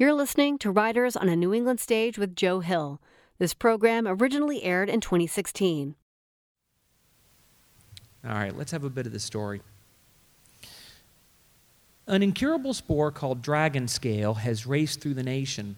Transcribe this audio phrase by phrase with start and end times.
[0.00, 3.02] You're listening to Writers on a New England Stage with Joe Hill.
[3.36, 5.94] This program originally aired in 2016.
[8.24, 9.60] All right, let's have a bit of the story.
[12.06, 15.76] An incurable spore called dragon scale has raced through the nation,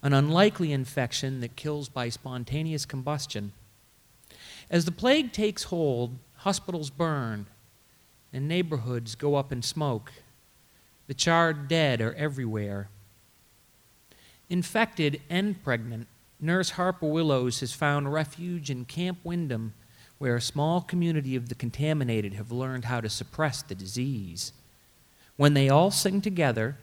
[0.00, 3.50] an unlikely infection that kills by spontaneous combustion.
[4.70, 7.46] As the plague takes hold, hospitals burn
[8.32, 10.12] and neighborhoods go up in smoke.
[11.08, 12.90] The charred dead are everywhere.
[14.50, 16.06] Infected and pregnant,
[16.40, 19.72] Nurse Harper Willowes has found refuge in Camp Wyndham,
[20.18, 24.52] where a small community of the contaminated have learned how to suppress the disease.
[25.36, 26.76] When they all sing together,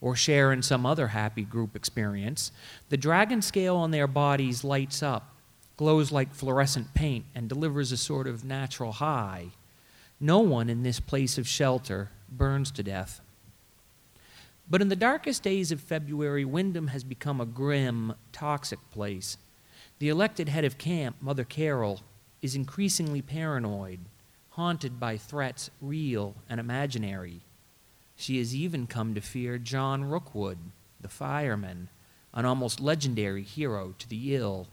[0.00, 2.52] or share in some other happy group experience,
[2.88, 5.34] the dragon scale on their bodies lights up,
[5.76, 9.48] glows like fluorescent paint, and delivers a sort of natural high.
[10.20, 13.20] No one in this place of shelter burns to death.
[14.70, 19.38] But in the darkest days of February, Wyndham has become a grim, toxic place.
[19.98, 22.00] The elected head of camp, Mother Carol,
[22.42, 24.00] is increasingly paranoid,
[24.50, 27.40] haunted by threats real and imaginary.
[28.14, 30.58] She has even come to fear John Rookwood,
[31.00, 31.88] the fireman,
[32.34, 34.68] an almost legendary hero to the ill.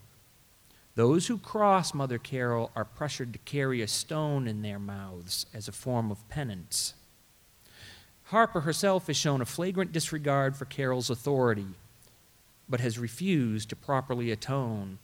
[0.94, 5.68] Those who cross Mother Carol are pressured to carry a stone in their mouths as
[5.68, 6.94] a form of penance.
[8.26, 11.68] Harper herself has shown a flagrant disregard for Carol's authority,
[12.68, 14.98] but has refused to properly atone.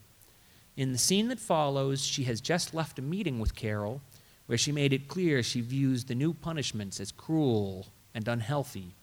[0.76, 4.00] In the scene that follows, she has just left a meeting with Carol
[4.46, 8.94] where she made it clear she views the new punishments as cruel and unhealthy.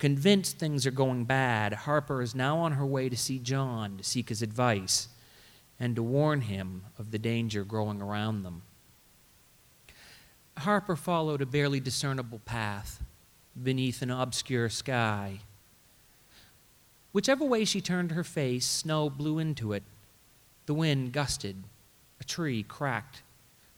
[0.00, 4.04] Convinced things are going bad, Harper is now on her way to see John to
[4.04, 5.08] seek his advice
[5.78, 8.62] and to warn him of the danger growing around them.
[10.58, 13.00] Harper followed a barely discernible path
[13.60, 15.40] beneath an obscure sky.
[17.12, 19.82] Whichever way she turned her face, snow blew into it.
[20.66, 21.64] The wind gusted.
[22.20, 23.22] A tree cracked.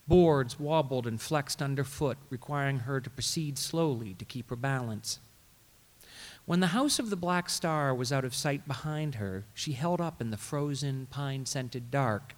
[0.07, 5.19] Boards wobbled and flexed underfoot, requiring her to proceed slowly to keep her balance.
[6.45, 10.01] When the house of the Black Star was out of sight behind her, she held
[10.01, 12.35] up in the frozen, pine scented dark.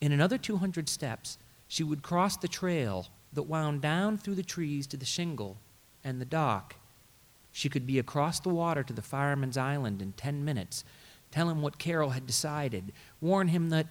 [0.00, 4.86] In another 200 steps, she would cross the trail that wound down through the trees
[4.88, 5.56] to the shingle
[6.04, 6.76] and the dock.
[7.52, 10.84] She could be across the water to the fireman's island in ten minutes,
[11.30, 13.86] tell him what Carol had decided, warn him that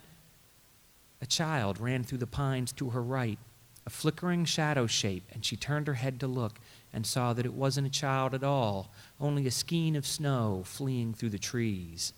[1.20, 3.38] a child ran through the pines to her right,
[3.86, 6.58] a flickering shadow shape, and she turned her head to look
[6.92, 11.14] and saw that it wasn't a child at all, only a skein of snow fleeing
[11.14, 12.12] through the trees.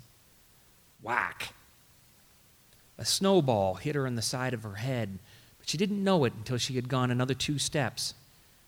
[1.02, 1.52] Whack!
[2.96, 5.18] A snowball hit her in the side of her head,
[5.58, 8.14] but she didn't know it until she had gone another two steps.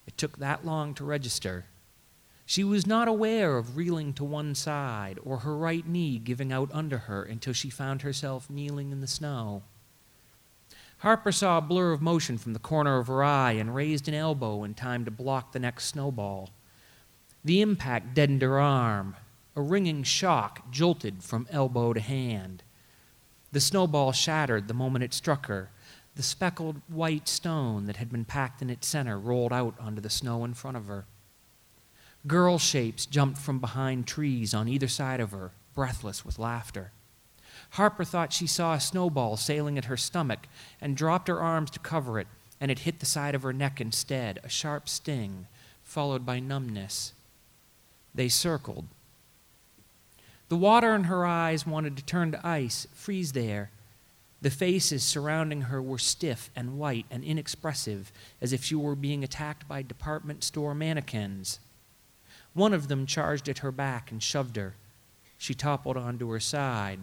[0.07, 1.67] It took that long to register.
[2.45, 6.71] She was not aware of reeling to one side or her right knee giving out
[6.73, 9.63] under her until she found herself kneeling in the snow.
[10.99, 14.15] Harper saw a blur of motion from the corner of her eye and raised an
[14.15, 16.51] elbow in time to block the next snowball.
[17.45, 19.17] The impact deadened her arm.
[19.57, 22.63] A ringing shock jolted from elbow to hand.
[23.53, 25.71] The snowball shattered the moment it struck her,
[26.17, 30.11] the speckled white stone that had been packed in its center rolled out onto the
[30.11, 31.05] snow in front of her.
[32.27, 36.91] Girl shapes jumped from behind trees on either side of her, breathless with laughter.
[37.71, 40.49] Harper thought she saw a snowball sailing at her stomach
[40.81, 42.27] and dropped her arms to cover it,
[42.61, 45.47] and it hit the side of her neck instead, a sharp sting,
[45.85, 47.13] followed by numbness.
[48.15, 48.87] They circled.
[50.49, 53.71] The water in her eyes wanted to turn to ice, freeze there,
[54.47, 59.25] the faces surrounding her were stiff and white and inexpressive, as if she were being
[59.25, 61.59] attacked by department store mannequins.
[62.55, 64.77] One of them charged at her back and shoved her.
[65.37, 67.01] She toppled onto her side.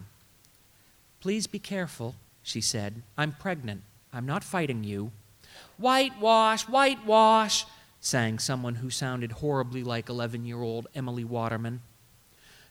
[1.20, 3.02] Please be careful, she said.
[3.18, 3.82] I'm pregnant.
[4.14, 5.12] I'm not fighting you.
[5.76, 7.66] Whitewash, whitewash,
[8.00, 11.82] sang someone who sounded horribly like 11 year old Emily Waterman.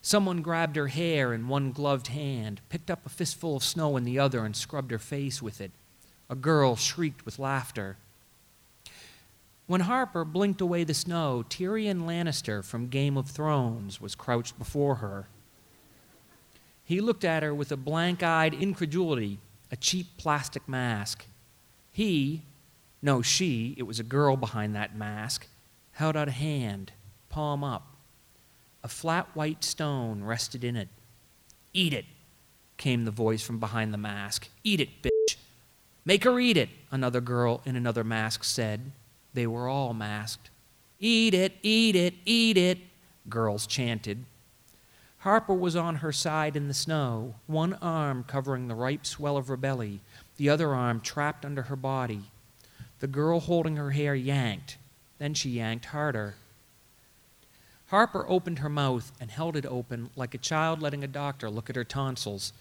[0.05, 4.03] Someone grabbed her hair in one gloved hand, picked up a fistful of snow in
[4.03, 5.71] the other, and scrubbed her face with it.
[6.29, 7.97] A girl shrieked with laughter.
[9.69, 14.97] When Harper blinked away the snow, Tyrion Lannister from Game of Thrones was crouched before
[14.97, 15.29] her.
[16.85, 19.39] He looked at her with a blank eyed incredulity,
[19.71, 21.27] a cheap plastic mask.
[21.93, 22.43] He,
[23.01, 25.47] no, she, it was a girl behind that mask,
[25.93, 26.91] held out a hand,
[27.29, 27.92] palm up.
[28.85, 30.89] A flat white stone rested in it.
[31.73, 32.05] Eat it,
[32.77, 34.49] came the voice from behind the mask.
[34.65, 35.37] Eat it, bitch.
[36.05, 38.91] Make her eat it, another girl in another mask said.
[39.35, 40.51] They were all masked.
[40.99, 42.79] Eat it, eat it, eat it,
[43.29, 44.25] girls chanted.
[45.19, 49.47] Harper was on her side in the snow, one arm covering the ripe swell of
[49.47, 50.01] her belly,
[50.37, 52.23] the other arm trapped under her body.
[52.99, 54.79] The girl holding her hair yanked.
[55.19, 56.35] Then she yanked harder.
[57.93, 61.69] Harper opened her mouth and held it open like a child letting a doctor look
[61.69, 62.55] at her tonsils.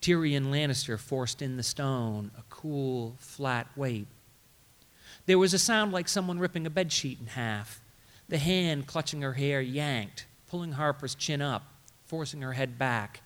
[0.00, 4.06] Tyrion Lannister forced in the stone, a cool, flat weight.
[5.26, 7.80] There was a sound like someone ripping a bedsheet in half.
[8.28, 11.64] The hand clutching her hair yanked, pulling Harper's chin up,
[12.06, 13.22] forcing her head back.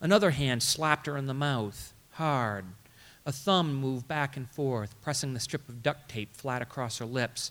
[0.00, 2.66] Another hand slapped her in the mouth, hard.
[3.26, 7.04] A thumb moved back and forth, pressing the strip of duct tape flat across her
[7.04, 7.50] lips.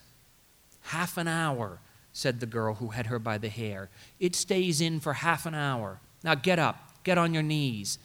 [0.80, 1.80] Half an hour,
[2.18, 3.92] said the girl who had her by the hair.
[4.20, 6.00] It stays in for half an hour.
[6.24, 8.00] Now get up, get on your knees.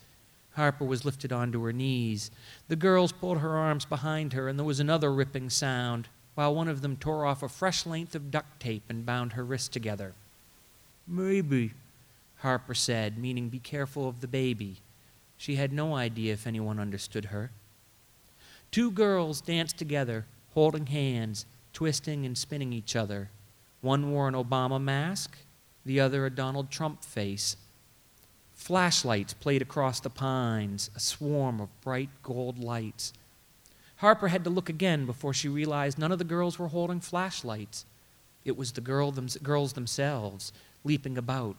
[0.50, 2.30] Harper was lifted onto her knees.
[2.68, 6.68] The girls pulled her arms behind her, and there was another ripping sound, while one
[6.68, 10.12] of them tore off a fresh length of duct tape and bound her wrists together.
[11.08, 11.72] Maybe,
[12.40, 14.76] Harper said, meaning be careful of the baby.
[15.38, 17.50] She had no idea if anyone understood her.
[18.70, 23.30] Two girls danced together, holding hands, twisting and spinning each other.
[23.82, 25.36] One wore an Obama mask,
[25.84, 27.56] the other a Donald Trump face.
[28.54, 33.12] Flashlights played across the pines, a swarm of bright gold lights.
[33.96, 37.84] Harper had to look again before she realized none of the girls were holding flashlights.
[38.44, 40.52] It was the girl them, girls themselves,
[40.84, 41.56] leaping about,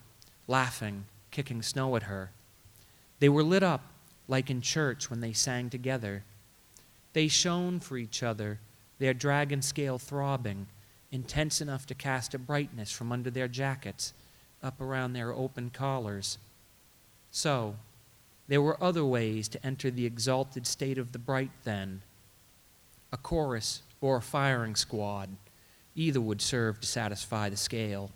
[0.47, 2.31] laughing, kicking snow at her.
[3.19, 3.81] They were lit up
[4.29, 6.23] like in church when they sang together.
[7.11, 8.59] They shone for each other,
[8.99, 10.67] their dragon scale throbbing,
[11.13, 14.13] intense enough to cast a brightness from under their jackets
[14.63, 16.39] up around their open collars.
[17.30, 17.75] So,
[18.48, 22.01] there were other ways to enter the exalted state of the bright then.
[23.12, 25.30] A chorus or a firing squad.
[25.95, 28.10] Either would serve to satisfy the scale.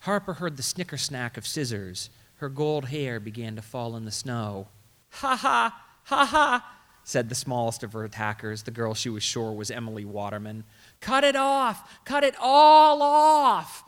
[0.00, 2.08] Harper heard the snicker snack of scissors.
[2.36, 4.68] Her gold hair began to fall in the snow.
[5.10, 5.84] Ha ha!
[6.04, 6.76] Ha ha!
[7.04, 10.64] said the smallest of her attackers, the girl she was sure was Emily Waterman.
[11.04, 12.02] Cut it off!
[12.06, 13.84] Cut it all off!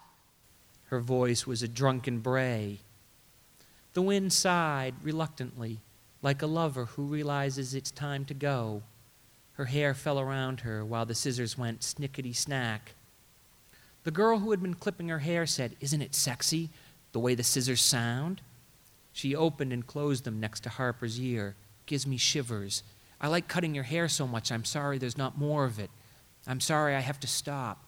[0.88, 2.80] Her voice was a drunken bray.
[3.94, 5.80] The wind sighed reluctantly,
[6.20, 8.82] like a lover who realizes it's time to go.
[9.54, 12.92] Her hair fell around her while the scissors went snickety snack.
[14.04, 16.68] The girl who had been clipping her hair said, Isn't it sexy,
[17.12, 18.42] the way the scissors sound?
[19.14, 21.56] She opened and closed them next to Harper's ear.
[21.86, 22.82] Gives me shivers.
[23.22, 25.88] I like cutting your hair so much, I'm sorry there's not more of it.
[26.46, 27.84] I'm sorry I have to stop.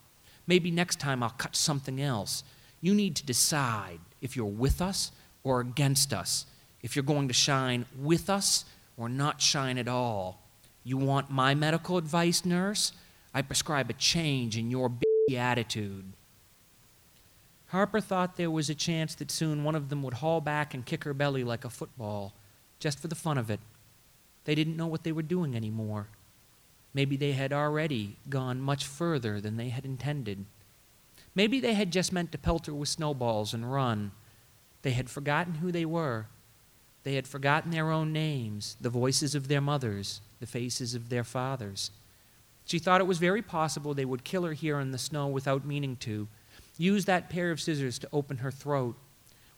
[0.47, 2.43] Maybe next time I'll cut something else.
[2.81, 5.11] You need to decide if you're with us
[5.43, 6.45] or against us,
[6.81, 8.65] if you're going to shine with us
[8.97, 10.41] or not shine at all.
[10.83, 12.91] You want my medical advice, nurse?
[13.33, 14.91] I prescribe a change in your
[15.37, 16.13] attitude.
[17.67, 20.85] Harper thought there was a chance that soon one of them would haul back and
[20.85, 22.33] kick her belly like a football,
[22.79, 23.59] just for the fun of it.
[24.45, 26.07] They didn't know what they were doing anymore.
[26.93, 30.45] Maybe they had already gone much further than they had intended.
[31.35, 34.11] Maybe they had just meant to pelt her with snowballs and run,
[34.81, 36.27] they had forgotten who they were.
[37.03, 41.23] They had forgotten their own names, the voices of their mothers, the faces of their
[41.23, 41.91] fathers.
[42.65, 45.65] She thought it was very possible they would kill her here in the snow without
[45.65, 46.27] meaning to,
[46.77, 48.95] use that pair of scissors to open her throat.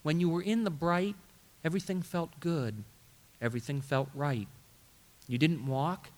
[0.02, 1.16] When you were in the bright,
[1.64, 2.84] everything felt good,
[3.42, 4.48] everything felt right.
[5.28, 6.10] You didn't walk,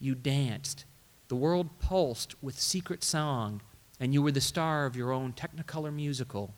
[0.00, 0.84] you danced.
[1.28, 3.60] The world pulsed with secret song,
[4.00, 6.54] and you were the star of your own technicolor musical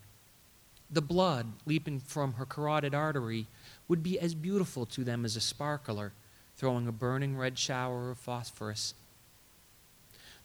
[0.92, 3.46] the blood leaping from her carotid artery
[3.88, 6.12] would be as beautiful to them as a sparkler
[6.54, 8.94] throwing a burning red shower of phosphorus.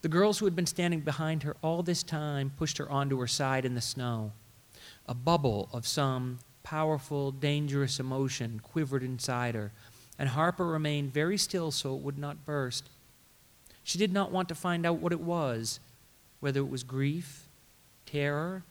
[0.01, 3.27] The girls who had been standing behind her all this time pushed her onto her
[3.27, 4.31] side in the snow.
[5.05, 9.73] A bubble of some powerful, dangerous emotion quivered inside her,
[10.19, 12.89] and Harper remained very still so it would not burst.
[13.83, 15.79] She did not want to find out what it was,
[16.39, 17.47] whether it was grief,
[18.05, 18.63] terror,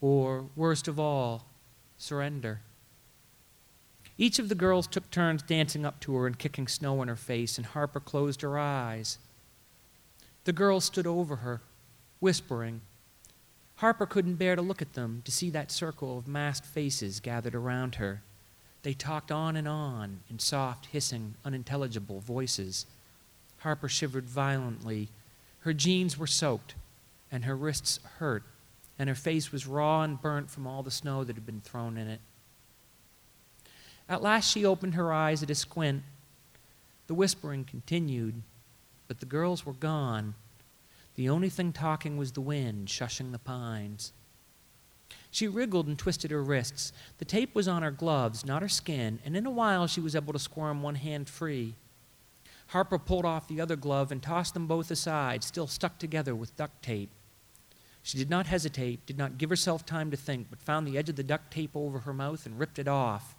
[0.00, 1.44] or, worst of all,
[1.98, 2.60] surrender.
[4.18, 7.16] Each of the girls took turns dancing up to her and kicking snow in her
[7.16, 9.18] face, and Harper closed her eyes.
[10.44, 11.60] The girls stood over her,
[12.20, 12.82] whispering.
[13.76, 17.54] Harper couldn't bear to look at them, to see that circle of masked faces gathered
[17.54, 18.22] around her.
[18.82, 22.86] They talked on and on in soft, hissing, unintelligible voices.
[23.58, 25.08] Harper shivered violently.
[25.60, 26.74] Her jeans were soaked,
[27.30, 28.42] and her wrists hurt
[29.02, 31.96] and her face was raw and burnt from all the snow that had been thrown
[31.96, 32.20] in it.
[34.08, 36.04] At last she opened her eyes at a squint.
[37.08, 38.42] The whispering continued,
[39.08, 40.34] but the girls were gone.
[41.16, 44.12] The only thing talking was the wind shushing the pines.
[45.32, 46.92] She wriggled and twisted her wrists.
[47.16, 50.14] The tape was on her gloves, not her skin, and in a while she was
[50.14, 51.74] able to squirm one hand free.
[52.68, 56.56] Harper pulled off the other glove and tossed them both aside, still stuck together with
[56.56, 57.08] duct tape.
[58.02, 61.08] She did not hesitate, did not give herself time to think, but found the edge
[61.08, 63.34] of the duct tape over her mouth and ripped it off.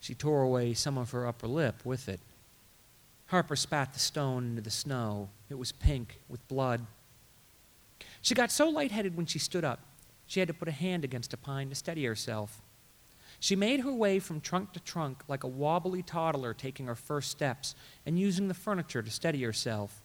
[0.00, 2.20] She tore away some of her upper lip with it.
[3.26, 5.28] Harper spat the stone into the snow.
[5.50, 6.86] It was pink with blood.
[8.22, 9.80] She got so lightheaded when she stood up,
[10.26, 12.60] she had to put a hand against a pine to steady herself.
[13.38, 17.30] She made her way from trunk to trunk like a wobbly toddler taking her first
[17.30, 20.02] steps and using the furniture to steady herself.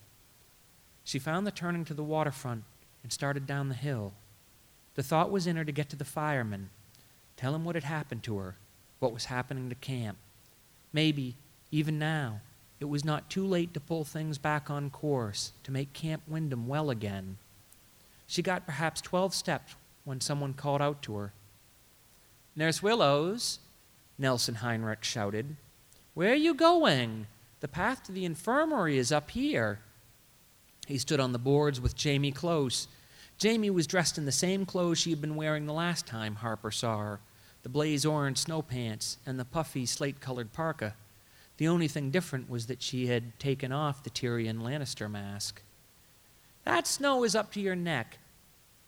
[1.04, 2.64] She found the turning to the waterfront
[3.04, 4.14] and started down the hill.
[4.96, 6.70] The thought was in her to get to the fireman,
[7.38, 8.56] tell him what had happened to her,
[9.00, 10.18] what was happening to camp.
[10.94, 11.36] Maybe,
[11.72, 12.42] even now,
[12.80, 16.68] it was not too late to pull things back on course, to make Camp Wyndham
[16.68, 17.38] well again.
[18.28, 21.34] She got perhaps 12 steps when someone called out to her.
[22.56, 23.60] Nurse Willowes,
[24.18, 25.56] Nelson Heinrich shouted.
[26.14, 27.28] Where are you going?
[27.62, 29.80] The path to the infirmary is up here.
[30.88, 32.88] He stood on the boards with Jamie close.
[33.38, 36.72] Jamie was dressed in the same clothes she had been wearing the last time Harper
[36.72, 37.20] saw her
[37.64, 40.96] the blaze orange snow pants and the puffy slate colored parka.
[41.58, 45.62] The only thing different was that she had taken off the Tyrion Lannister mask.
[46.66, 48.18] That snow is up to your neck.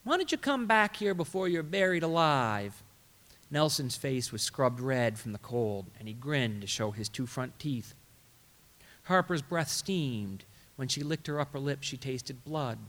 [0.03, 2.83] Why don't you come back here before you're buried alive?
[3.49, 7.25] Nelson's face was scrubbed red from the cold, and he grinned to show his two
[7.25, 7.93] front teeth.
[9.03, 10.43] Harper's breath steamed.
[10.75, 12.79] When she licked her upper lip, she tasted blood.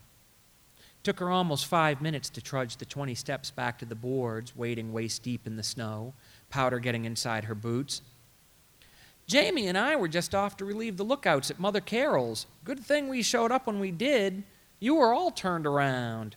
[1.04, 4.92] Took her almost five minutes to trudge the 20 steps back to the boards, wading
[4.92, 6.14] waist deep in the snow,
[6.48, 8.00] powder getting inside her boots.
[9.26, 12.46] Jamie and I were just off to relieve the lookouts at Mother Carol's.
[12.64, 14.42] Good thing we showed up when we did.
[14.80, 16.36] You were all turned around.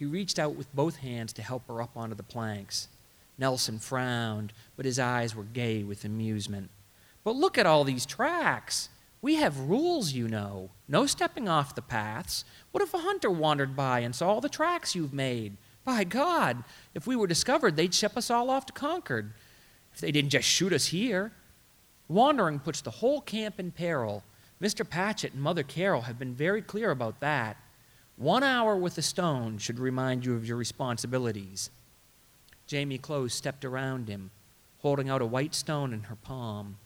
[0.00, 2.88] He reached out with both hands to help her up onto the planks.
[3.36, 6.70] Nelson frowned, but his eyes were gay with amusement.
[7.22, 8.88] But look at all these tracks.
[9.20, 10.70] We have rules, you know.
[10.88, 12.46] No stepping off the paths.
[12.72, 15.58] What if a hunter wandered by and saw all the tracks you've made?
[15.84, 16.64] By God,
[16.94, 19.34] if we were discovered, they'd ship us all off to Concord.
[19.92, 21.32] If they didn't just shoot us here.
[22.08, 24.24] Wandering puts the whole camp in peril.
[24.62, 24.88] Mr.
[24.88, 27.58] Patchett and Mother Carol have been very clear about that.
[28.20, 31.70] One hour with a stone should remind you of your responsibilities.
[32.66, 34.30] Jamie Close stepped around him,
[34.82, 36.76] holding out a white stone in her palm.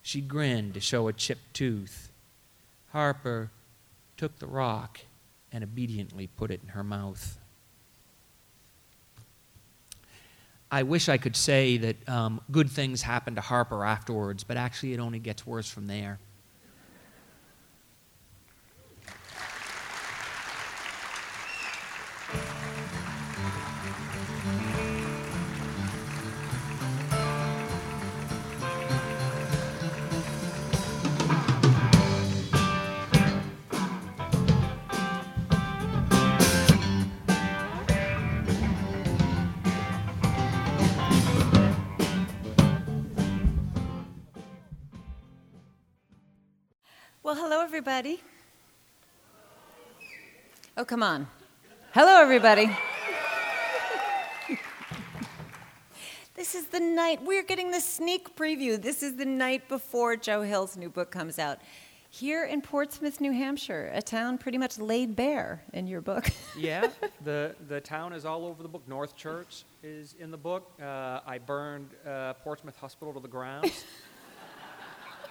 [0.00, 2.10] She grinned to show a chipped tooth.
[2.92, 3.50] Harper
[4.16, 5.00] took the rock
[5.52, 7.36] and obediently put it in her mouth.
[10.70, 14.94] I wish I could say that um, good things happened to Harper afterwards, but actually
[14.94, 16.18] it only gets worse from there.
[47.80, 48.20] Everybody.
[50.76, 51.26] Oh, come on.
[51.92, 52.68] Hello, everybody.
[56.34, 58.78] this is the night, we're getting the sneak preview.
[58.78, 61.60] This is the night before Joe Hill's new book comes out.
[62.10, 66.28] Here in Portsmouth, New Hampshire, a town pretty much laid bare in your book.
[66.58, 66.88] yeah,
[67.24, 68.82] the, the town is all over the book.
[68.88, 70.70] North Church is in the book.
[70.82, 73.72] Uh, I burned uh, Portsmouth Hospital to the ground.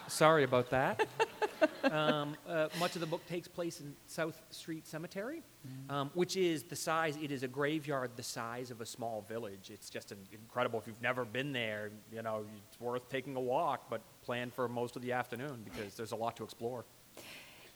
[0.10, 1.08] Sorry about that.
[1.92, 5.94] um, uh, much of the book takes place in South Street Cemetery, mm.
[5.94, 9.70] um, which is the size, it is a graveyard the size of a small village.
[9.72, 10.80] It's just incredible.
[10.80, 14.68] If you've never been there, you know, it's worth taking a walk, but plan for
[14.68, 16.86] most of the afternoon because there's a lot to explore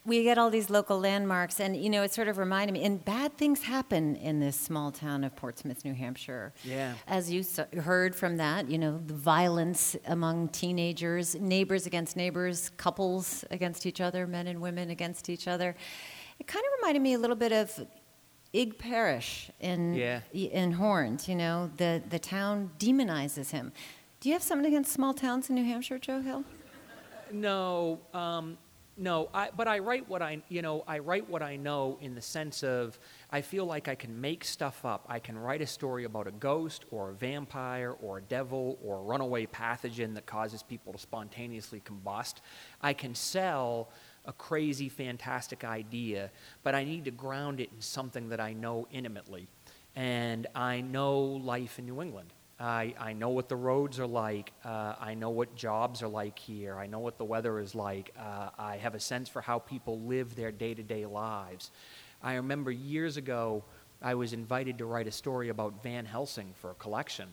[0.06, 2.84] we get all these local landmarks, and you know, it sort of reminded me.
[2.84, 6.54] And bad things happen in this small town of Portsmouth, New Hampshire.
[6.64, 6.94] Yeah.
[7.08, 7.44] As you
[7.82, 14.02] heard from that, you know, the violence among teenagers, neighbors against neighbors, couples against each
[14.02, 15.76] other, men and women against each other.
[16.38, 17.88] It kind of reminded me a little bit of
[18.52, 20.20] Ig Perrish in yeah.
[20.34, 21.30] in Horns.
[21.30, 23.72] You know, the the town demonizes him.
[24.20, 26.44] Do you have something against small towns in New Hampshire, Joe Hill?
[27.32, 28.00] No.
[28.14, 28.58] Um,
[28.96, 32.14] no, I, but I write what I, you know, I write what I know in
[32.14, 33.00] the sense of
[33.32, 35.06] I feel like I can make stuff up.
[35.10, 39.00] I can write a story about a ghost or a vampire or a devil or
[39.00, 42.36] a runaway pathogen that causes people to spontaneously combust.
[42.82, 43.90] I can sell
[44.26, 46.30] a crazy, fantastic idea,
[46.64, 49.48] but I need to ground it in something that I know intimately.
[49.96, 52.34] and I know life in New England.
[52.64, 54.54] I, I know what the roads are like.
[54.64, 56.78] Uh, I know what jobs are like here.
[56.78, 58.14] I know what the weather is like.
[58.18, 61.72] Uh, I have a sense for how people live their day to day lives.
[62.22, 63.66] I remember years ago,
[64.02, 67.28] I was invited to write a story about Van Helsing for a collection.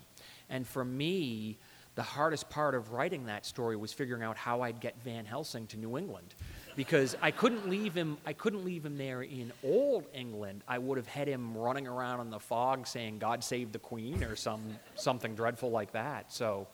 [0.49, 1.59] And for me,
[1.95, 5.69] the hardest part of writing that story was figuring out how I'd get Van Helsing
[5.69, 6.35] to New England
[6.81, 8.17] because I couldn't leave him.
[8.25, 10.63] I couldn't leave him there in old England.
[10.67, 14.25] I would have had him running around in the fog saying "God save the Queen"
[14.25, 14.63] or some
[14.95, 16.33] something dreadful like that.
[16.33, 16.69] So,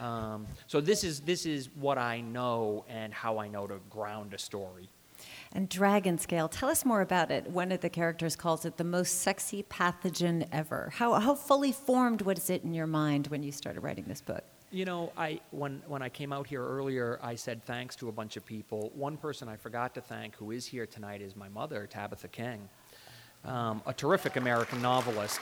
[0.00, 4.32] um, so this is this is what I know and how I know to ground
[4.32, 4.90] a story.
[5.50, 7.50] And dragon scale, tell us more about it.
[7.50, 10.92] One of the characters calls it the most sexy pathogen ever.
[10.94, 14.44] How, how fully formed was it in your mind when you started writing this book?
[14.70, 18.12] You know, I when when I came out here earlier, I said thanks to a
[18.12, 18.92] bunch of people.
[18.94, 22.68] One person I forgot to thank, who is here tonight, is my mother, Tabitha King,
[23.46, 25.40] um, a terrific American novelist.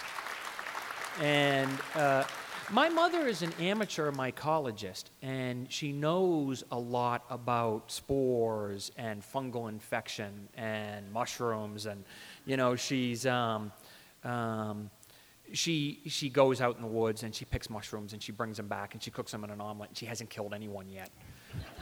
[1.20, 2.22] And uh,
[2.70, 9.68] my mother is an amateur mycologist, and she knows a lot about spores and fungal
[9.68, 12.04] infection and mushrooms, and
[12.44, 13.26] you know, she's.
[13.26, 13.72] Um,
[14.22, 14.90] um,
[15.52, 18.68] she she goes out in the woods and she picks mushrooms and she brings them
[18.68, 21.10] back and she cooks them in an omelet and she hasn't killed anyone yet.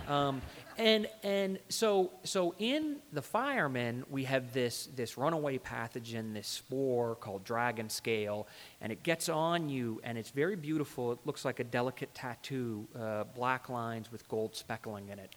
[0.08, 0.42] Um,
[0.76, 7.14] and and so so in the Fireman we have this this runaway pathogen, this spore
[7.16, 8.46] called dragon scale,
[8.80, 11.12] and it gets on you and it's very beautiful.
[11.12, 15.34] It looks like a delicate tattoo, uh, black lines with gold speckling in it,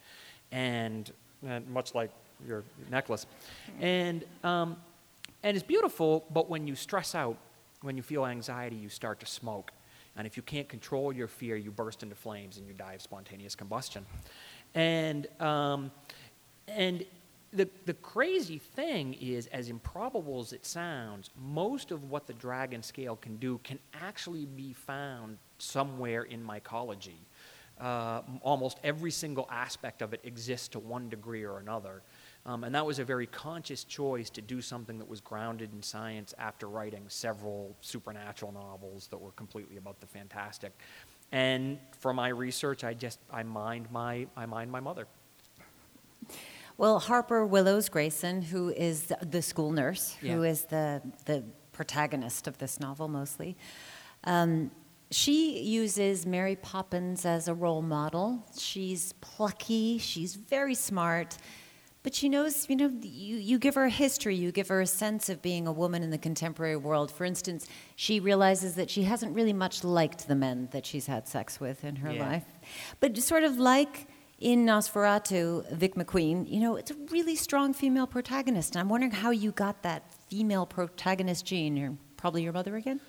[0.52, 1.12] and,
[1.48, 2.12] and much like
[2.46, 3.26] your necklace,
[3.80, 4.76] and um,
[5.44, 6.26] and it's beautiful.
[6.32, 7.38] But when you stress out
[7.82, 9.72] when you feel anxiety, you start to smoke.
[10.16, 13.02] And if you can't control your fear, you burst into flames and you die of
[13.02, 14.06] spontaneous combustion.
[14.74, 15.92] And, um,
[16.68, 17.06] and
[17.54, 22.82] the, the crazy thing is, as improbable as it sounds, most of what the dragon
[22.84, 27.20] scale can do can actually be found somewhere in mycology.
[27.80, 32.02] Uh, almost every single aspect of it exists to one degree or another.
[32.48, 35.84] Um, and that was a very conscious choice to do something that was grounded in
[35.84, 40.72] science after writing several supernatural novels that were completely about the fantastic.
[41.34, 45.08] And for my research, I just I mind my I mind my mother.
[46.78, 50.36] Well, Harper Willowes Grayson, who is the school nurse, yeah.
[50.36, 53.58] who is the the protagonist of this novel mostly.
[54.24, 54.72] Um,
[55.12, 58.46] she uses Mary Poppins as a role model.
[58.58, 61.38] She's plucky, she's very smart,
[62.08, 64.88] but she knows, you know, you, you give her a history, you give her a
[64.88, 67.12] sense of being a woman in the contemporary world.
[67.12, 67.68] For instance,
[67.98, 71.84] she realizes that she hasn't really much liked the men that she's had sex with
[71.84, 72.30] in her yeah.
[72.30, 72.46] life.
[73.02, 74.08] But sort of like
[74.40, 78.76] in NOS4A2, Vic McQueen, you know, it's a really strong female protagonist.
[78.76, 81.76] And I'm wondering how you got that female protagonist gene.
[81.76, 83.02] You're probably your mother again?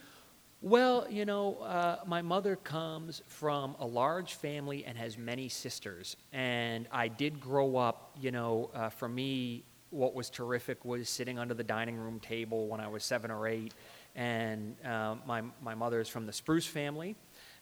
[0.61, 6.17] Well, you know, uh, my mother comes from a large family and has many sisters.
[6.33, 11.39] And I did grow up, you know, uh, for me, what was terrific was sitting
[11.39, 13.73] under the dining room table when I was seven or eight.
[14.17, 17.15] And uh, my, my mother is from the Spruce family.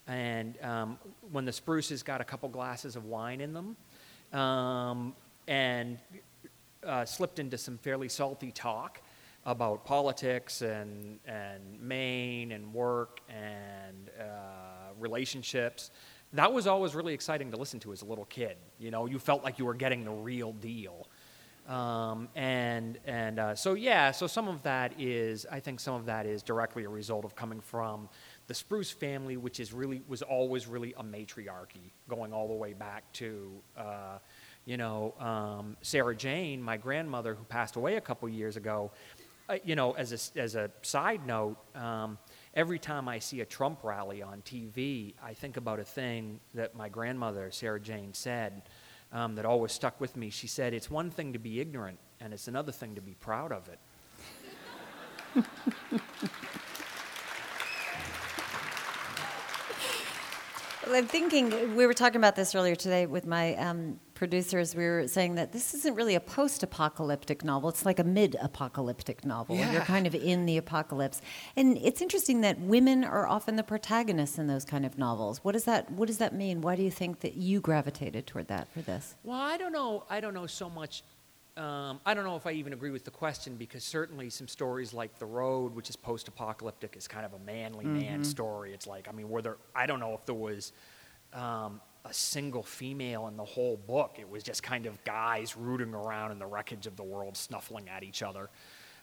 [0.07, 0.99] And um,
[1.31, 3.77] when the Spruces got a couple glasses of wine in them
[4.33, 5.15] um,
[5.47, 5.99] and
[6.83, 9.03] uh, slipped into some fairly salty talk,
[9.47, 15.93] about politics and, and Maine and work and uh, relationships.
[16.33, 18.57] That was always really exciting to listen to as a little kid.
[18.79, 21.09] You know, you felt like you were getting the real deal.
[21.69, 26.07] Um, and and uh, so, yeah, so some of that is, I think some of
[26.07, 28.09] that is directly a result of coming from
[28.47, 32.73] the Spruce family, which is really, was always really a matriarchy, going all the way
[32.73, 34.19] back to, uh,
[34.65, 38.93] you know, um, Sarah Jane, my grandmother, who passed away a couple years ago
[39.49, 42.19] uh, you know, as a, as a side note, um,
[42.55, 46.75] every time I see a Trump rally on TV, I think about a thing that
[46.75, 48.63] my grandmother, Sarah Jane, said
[49.13, 50.31] um, that always stuck with me.
[50.31, 53.53] She said, It's one thing to be ignorant, and it's another thing to be proud
[53.53, 55.45] of it.
[60.89, 64.75] I'm thinking, we were talking about this earlier today with my um, producers.
[64.75, 68.37] We were saying that this isn't really a post apocalyptic novel, it's like a mid
[68.41, 69.57] apocalyptic novel.
[69.57, 69.73] Yeah.
[69.73, 71.21] You're kind of in the apocalypse.
[71.57, 75.39] And it's interesting that women are often the protagonists in those kind of novels.
[75.43, 76.61] What does that, what does that mean?
[76.61, 79.17] Why do you think that you gravitated toward that for this?
[79.25, 80.05] Well, I don't know.
[80.09, 81.03] I don't know so much
[81.57, 84.93] um, I don't know if I even agree with the question because certainly some stories
[84.93, 87.99] like The Road, which is post apocalyptic, is kind of a manly mm-hmm.
[87.99, 88.73] man story.
[88.75, 90.73] It's like, I mean, were there, I don't know if there was
[91.33, 94.17] um, a single female in the whole book.
[94.19, 97.89] It was just kind of guys rooting around in the wreckage of the world, snuffling
[97.89, 98.51] at each other.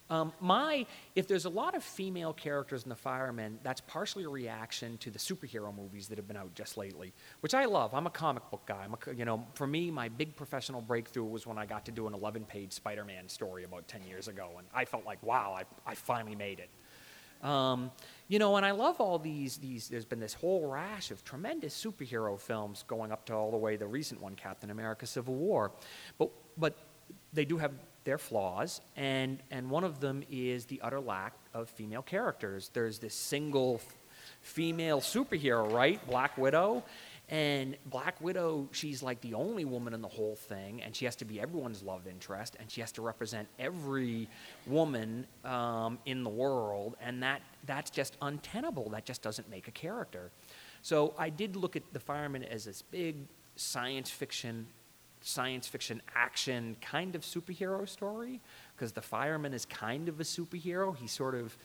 [0.10, 0.86] Um, my,
[1.16, 5.10] if there's a lot of female characters in The Fireman, that's partially a reaction to
[5.10, 7.94] the superhero movies that have been out just lately, which I love.
[7.94, 8.84] I'm a comic book guy.
[8.84, 11.92] I'm a, you know, for me, my big professional breakthrough was when I got to
[11.92, 15.63] do an 11-page Spider-Man story about 10 years ago, and I felt like, wow, I,
[15.89, 16.70] I finally made it.
[17.48, 17.92] Um,
[18.30, 21.76] you know, and I love all these, these, there's been this whole rash of tremendous
[21.76, 25.72] superhero films going up to all the way the recent one, Captain America Civil War.
[26.18, 26.78] But, but
[27.34, 31.70] they do have their flaws, and, and one of them is the utter lack of
[31.70, 32.70] female characters.
[32.74, 33.96] There's this single f-
[34.42, 36.06] female superhero, right?
[36.08, 36.84] Black Widow.
[37.30, 41.16] And Black Widow, she's like the only woman in the whole thing, and she has
[41.16, 44.28] to be everyone's love interest, and she has to represent every
[44.68, 48.89] woman um, in the world, and that, that's just untenable.
[48.89, 50.32] That just doesn't make a character.
[50.82, 53.16] So I did look at The Fireman as this big
[53.56, 54.68] science fiction
[55.24, 58.42] science fiction action kind of superhero story
[58.76, 60.96] because the fireman is kind of a superhero.
[60.96, 61.58] He's sort of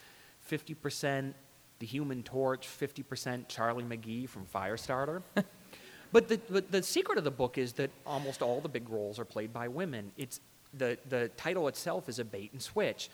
[0.50, 1.34] 50%
[1.78, 5.22] the human torch, 50% Charlie McGee from Firestarter.
[6.12, 9.18] but, the, but the secret of the book is that almost all the big roles
[9.18, 10.10] are played by women.
[10.16, 10.40] It's,
[10.74, 13.10] the, the title itself is a bait and switch.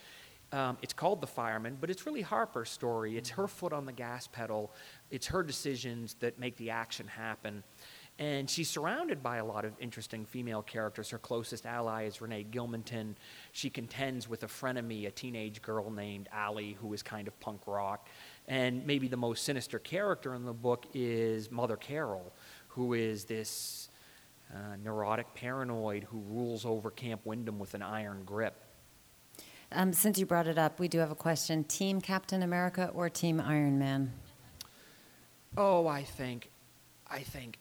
[0.53, 3.17] Um, it's called The Fireman, but it's really Harper's story.
[3.17, 4.73] It's her foot on the gas pedal.
[5.11, 7.65] It's her decisions that make the action happen.
[8.19, 11.11] And she's surrounded by a lot of interesting female characters.
[11.11, 13.17] Her closest ally is Renee Gilmanton.
[13.51, 17.67] She contends with a frenemy, a teenage girl named Allie, who is kind of punk
[17.67, 18.09] rock.
[18.47, 22.33] And maybe the most sinister character in the book is Mother Carol,
[22.69, 23.89] who is this
[24.55, 28.55] uh, neurotic paranoid who rules over Camp Wyndham with an iron grip.
[29.73, 33.11] Um, since you brought it up, we do have a question Team Captain America or
[33.11, 34.13] Team Iron Man?
[35.57, 36.51] Oh, I think,
[37.11, 37.59] I think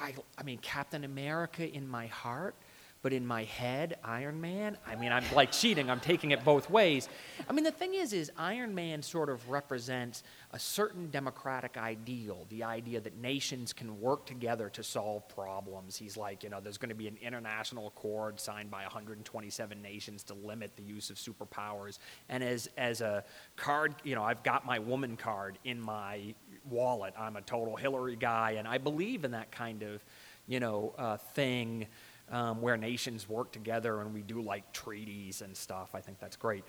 [0.00, 2.54] I, I mean, Captain America in my heart,
[3.02, 4.76] but in my head, Iron Man.
[4.86, 5.90] I mean, I'm like cheating.
[5.90, 7.08] I'm taking it both ways.
[7.48, 12.46] I mean, the thing is, is Iron Man sort of represents a certain democratic ideal,
[12.50, 15.96] the idea that nations can work together to solve problems.
[15.96, 20.22] He's like, you know, there's going to be an international accord signed by 127 nations
[20.24, 21.98] to limit the use of superpowers.
[22.28, 23.24] And as as a
[23.56, 26.34] card, you know, I've got my woman card in my
[26.68, 27.14] wallet.
[27.18, 30.04] I'm a total Hillary guy, and I believe in that kind of,
[30.46, 31.86] you know, uh, thing
[32.30, 35.90] um, where nations work together and we do like treaties and stuff.
[35.94, 36.64] I think that's great.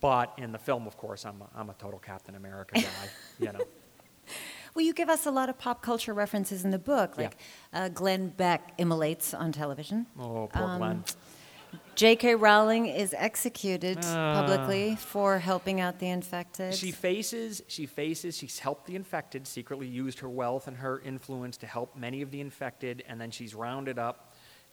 [0.00, 3.08] But in the film, of course, I'm a, I'm a total Captain America guy,
[3.40, 3.60] you know.
[4.74, 7.36] Well, you give us a lot of pop culture references in the book, like
[7.72, 7.84] Yeah.
[7.84, 10.06] uh, Glenn Beck immolates on television.
[10.18, 11.04] Oh, poor Um, Glenn.
[11.94, 12.34] J.K.
[12.34, 14.42] Rowling is executed Ah.
[14.42, 16.74] publicly for helping out the infected.
[16.74, 21.56] She faces, she faces, she's helped the infected, secretly used her wealth and her influence
[21.58, 24.25] to help many of the infected, and then she's rounded up.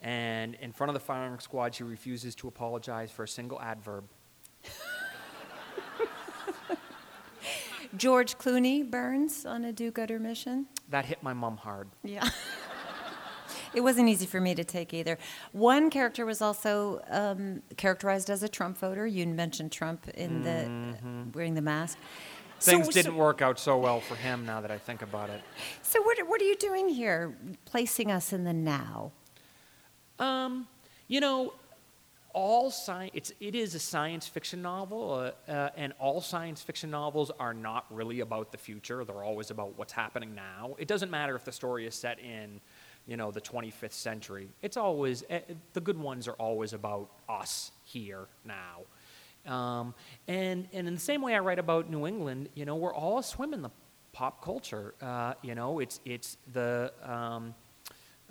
[0.04, 4.04] And in front of the firing squad, she refuses to apologize for a single adverb.
[7.96, 10.66] George Clooney burns on a do-gooder mission.
[10.90, 11.88] That hit my mom hard.
[12.04, 12.28] Yeah.
[13.74, 15.18] it wasn't easy for me to take either.
[15.54, 19.08] One character was also um, characterized as a Trump voter.
[19.08, 21.98] You mentioned Trump in the wearing the mask.
[22.60, 25.42] Things so- didn't work out so well for him now that I think about it.
[25.82, 29.12] So what, what are you doing here, placing us in the now?
[30.20, 30.68] Um,
[31.08, 31.54] you know,
[32.34, 36.90] all science, it's, it is a science fiction novel, uh, uh, and all science fiction
[36.90, 39.06] novels are not really about the future.
[39.06, 40.76] They're always about what's happening now.
[40.80, 42.60] It doesn't matter if the story is set in,
[43.06, 44.50] you know, the 25th century.
[44.62, 45.40] It's always, uh,
[45.74, 48.82] the good ones are always about us here now.
[49.46, 49.94] Um,
[50.28, 53.22] and, and in the same way I write about New England, you know, we're all
[53.22, 53.72] swim in the
[54.12, 54.96] pop culture.
[55.02, 57.54] Uh, you know, it's, it's the, um,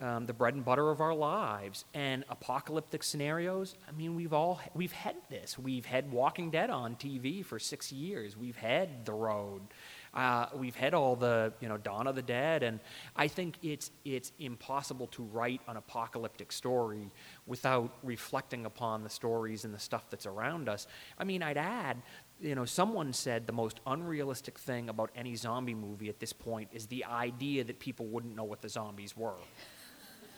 [0.03, 4.61] um, the bread and butter of our lives and apocalyptic scenarios i mean we've all
[4.75, 5.59] we've had this.
[5.59, 8.37] We've had walking dead on tv for six years.
[8.37, 9.63] We've had the road.
[10.15, 12.63] Uh, we've had all the you know dawn of the dead.
[12.63, 12.81] And
[13.17, 17.11] i think it's it's impossible to write an apocalyptic story
[17.47, 20.87] without reflecting upon the stories and the stuff that's around us.
[21.19, 22.03] I mean i'd add
[22.41, 26.71] you know, someone said the most unrealistic thing about any zombie movie at this point
[26.73, 29.37] is the idea that people wouldn't know what the zombies were.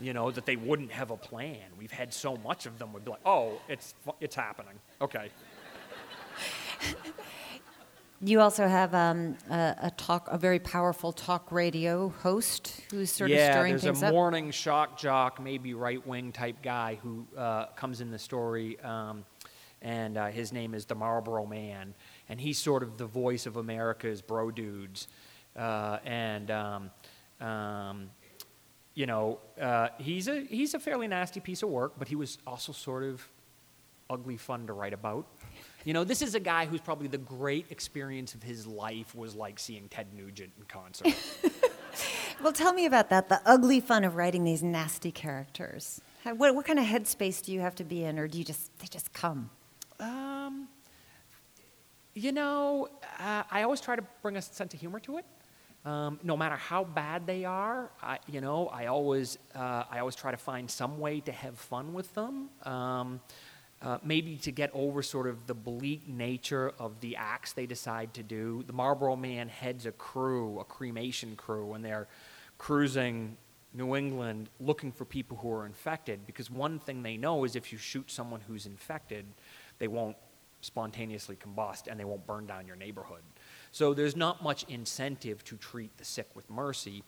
[0.00, 1.62] You know, that they wouldn't have a plan.
[1.78, 4.74] We've had so much of them, we'd be like, oh, it's, it's happening.
[5.00, 5.30] Okay.
[8.26, 13.30] You also have um, a, a talk, a very powerful talk radio host who's sort
[13.30, 13.94] of stirring things up.
[13.94, 18.10] yeah, there's a morning shock jock, maybe right wing type guy who uh, comes in
[18.10, 19.26] the story, um,
[19.82, 21.94] and uh, his name is the Marlboro Man,
[22.30, 25.06] and he's sort of the voice of America's bro dudes,
[25.54, 26.90] uh, and um,
[27.42, 28.08] um,
[28.94, 32.38] you know uh, he's a he's a fairly nasty piece of work, but he was
[32.46, 33.28] also sort of
[34.10, 35.26] ugly fun to write about.
[35.84, 39.34] You know, this is a guy who's probably the great experience of his life was
[39.34, 41.14] like seeing Ted Nugent in concert.
[42.42, 46.00] well, tell me about that the ugly fun of writing these nasty characters.
[46.22, 48.44] How, what, what kind of headspace do you have to be in, or do you
[48.44, 49.50] just, they just come?
[50.00, 50.68] Um,
[52.14, 55.26] you know, uh, I always try to bring a sense of humor to it.
[55.84, 60.14] Um, no matter how bad they are, I, you know, I always, uh, I always
[60.14, 62.48] try to find some way to have fun with them.
[62.62, 63.20] Um,
[63.82, 68.14] uh, maybe to get over sort of the bleak nature of the acts they decide
[68.14, 68.64] to do.
[68.66, 72.08] The Marlboro Man heads a crew, a cremation crew, and they're
[72.56, 73.36] cruising
[73.74, 77.72] New England looking for people who are infected because one thing they know is if
[77.72, 79.26] you shoot someone who's infected,
[79.78, 80.16] they won't
[80.60, 83.22] spontaneously combust and they won't burn down your neighborhood.
[83.74, 87.02] So there's not much incentive to treat the sick with mercy.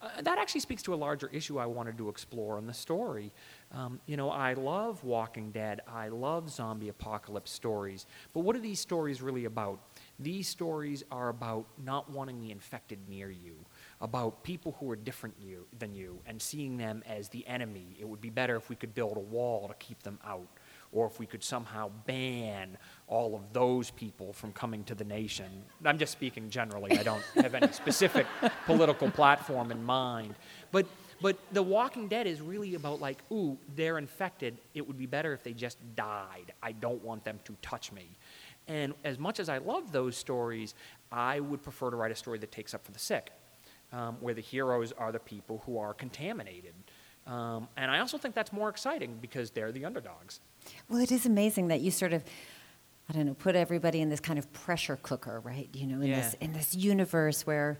[0.00, 3.30] Uh, that actually speaks to a larger issue I wanted to explore in the story.
[3.72, 8.60] Um, you know, I love Walking Dead, I love zombie apocalypse stories, but what are
[8.60, 9.80] these stories really about?
[10.18, 13.56] These stories are about not wanting the infected near you,
[14.00, 17.98] about people who are different you, than you, and seeing them as the enemy.
[18.00, 20.48] It would be better if we could build a wall to keep them out
[20.92, 25.46] or if we could somehow ban all of those people from coming to the nation.
[25.84, 28.26] I'm just speaking generally, I don't have any specific
[28.66, 30.34] political platform in mind.
[30.72, 30.86] But,
[31.20, 34.58] but The Walking Dead is really about, like, ooh, they're infected.
[34.74, 36.52] It would be better if they just died.
[36.62, 38.08] I don't want them to touch me.
[38.66, 40.74] And as much as I love those stories,
[41.10, 43.32] I would prefer to write a story that takes up for the sick,
[43.92, 46.74] um, where the heroes are the people who are contaminated.
[47.26, 50.40] Um, and I also think that's more exciting because they're the underdogs.
[50.88, 52.24] Well, it is amazing that you sort of,
[53.08, 55.68] I don't know, put everybody in this kind of pressure cooker, right?
[55.72, 56.16] You know, in Yeah.
[56.20, 57.78] this in this universe where,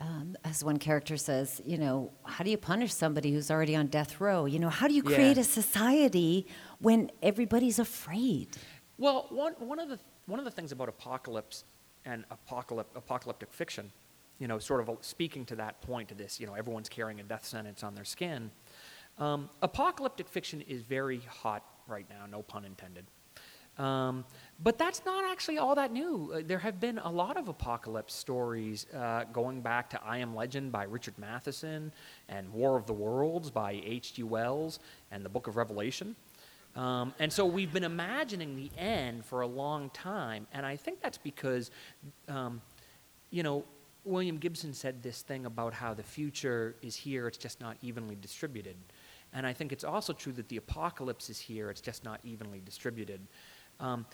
[0.00, 3.86] um, as one character says, you know, how do you punish somebody who's already on
[3.88, 4.44] death row?
[4.46, 5.14] You know, how do you Yeah.
[5.14, 6.46] create a society
[6.80, 8.56] when everybody's afraid?
[8.98, 11.64] Well, one, one, of the, one of the things about apocalypse
[12.04, 13.92] and apocalyp, apocalyptic fiction,
[14.38, 17.22] you know, sort of speaking to that point, to this, you know, everyone's carrying a
[17.24, 18.50] death sentence on their skin.
[19.18, 23.06] Um, apocalyptic fiction is very hot right now, no pun intended.
[23.78, 24.24] Um,
[24.60, 26.32] but that's not actually all that new.
[26.34, 30.34] Uh, there have been a lot of apocalypse stories uh, going back to I Am
[30.34, 31.92] Legend by Richard Matheson
[32.28, 34.24] and War of the Worlds by H.G.
[34.24, 34.80] Wells
[35.12, 36.16] and the Book of Revelation.
[36.74, 41.00] Um, and so we've been imagining the end for a long time, and I think
[41.00, 41.70] that's because,
[42.28, 42.60] um,
[43.30, 43.64] you know,
[44.04, 48.16] William Gibson said this thing about how the future is here, it's just not evenly
[48.16, 48.76] distributed.
[49.32, 52.60] And I think it's also true that the apocalypse is here, it's just not evenly
[52.64, 53.20] distributed.
[53.80, 54.06] Um,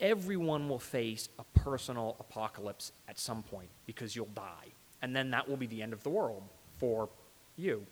[0.00, 4.72] everyone will face a personal apocalypse at some point because you'll die.
[5.00, 6.42] And then that will be the end of the world
[6.78, 7.08] for
[7.56, 7.86] you.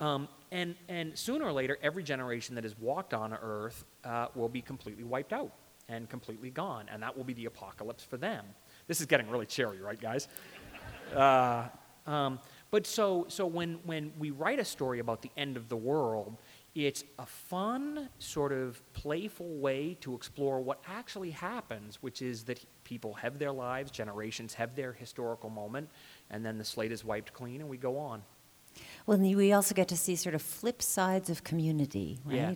[0.00, 4.48] Um, and, and sooner or later, every generation that has walked on Earth uh, will
[4.48, 5.52] be completely wiped out
[5.88, 6.86] and completely gone.
[6.92, 8.44] And that will be the apocalypse for them.
[8.86, 10.28] This is getting really cheery, right, guys?
[11.14, 11.68] Uh,
[12.06, 12.38] um,
[12.70, 16.36] but so, so when, when we write a story about the end of the world,
[16.74, 22.64] it's a fun, sort of playful way to explore what actually happens, which is that
[22.84, 25.88] people have their lives, generations have their historical moment,
[26.30, 28.22] and then the slate is wiped clean and we go on.
[29.06, 32.36] Well, we also get to see sort of flip sides of community, right?
[32.36, 32.54] Yeah.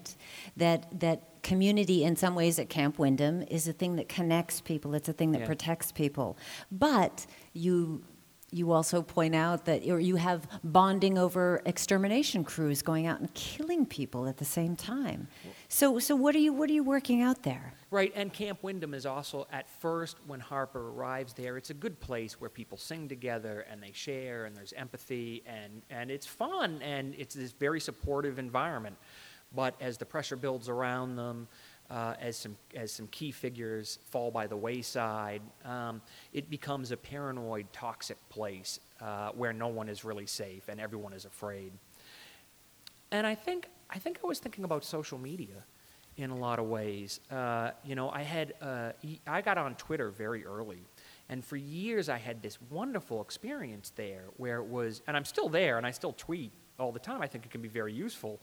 [0.56, 4.94] That that community, in some ways, at Camp Wyndham, is a thing that connects people.
[4.94, 5.46] It's a thing that Yeah.
[5.46, 6.36] protects people.
[6.70, 8.04] But you
[8.52, 13.86] you also point out that you have bonding over extermination crews going out and killing
[13.86, 15.26] people at the same time.
[15.68, 17.74] So so what are you what are you working out there?
[17.92, 22.00] Right, and Camp Wyndham is also, at first, when Harper arrives there, it's a good
[22.00, 26.80] place where people sing together and they share and there's empathy and, and it's fun
[26.80, 28.96] and it's this very supportive environment.
[29.54, 31.48] But as the pressure builds around them,
[31.90, 36.00] uh, as, some, as some key figures fall by the wayside, um,
[36.32, 41.12] it becomes a paranoid, toxic place uh, where no one is really safe and everyone
[41.12, 41.72] is afraid.
[43.10, 45.64] And I think, I think I was thinking about social media
[46.16, 47.20] in a lot of ways.
[47.30, 48.92] Uh, you know, I had, uh,
[49.26, 50.80] I got on Twitter very early.
[51.28, 55.48] And for years, I had this wonderful experience there where it was, and I'm still
[55.48, 57.22] there and I still tweet all the time.
[57.22, 58.40] I think it can be very useful.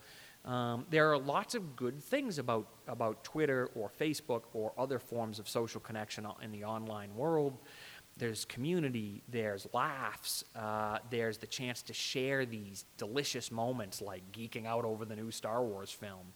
[0.50, 5.38] Um, there are lots of good things about, about Twitter or Facebook or other forms
[5.38, 7.60] of social connection in the online world.
[8.18, 14.66] There's community, there's laughs, uh, there's the chance to share these delicious moments like geeking
[14.66, 16.34] out over the new Star Wars film.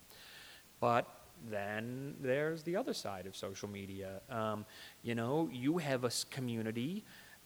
[0.79, 1.07] But
[1.49, 4.21] then there's the other side of social media.
[4.29, 4.63] Um,
[5.01, 7.03] you know, you have a community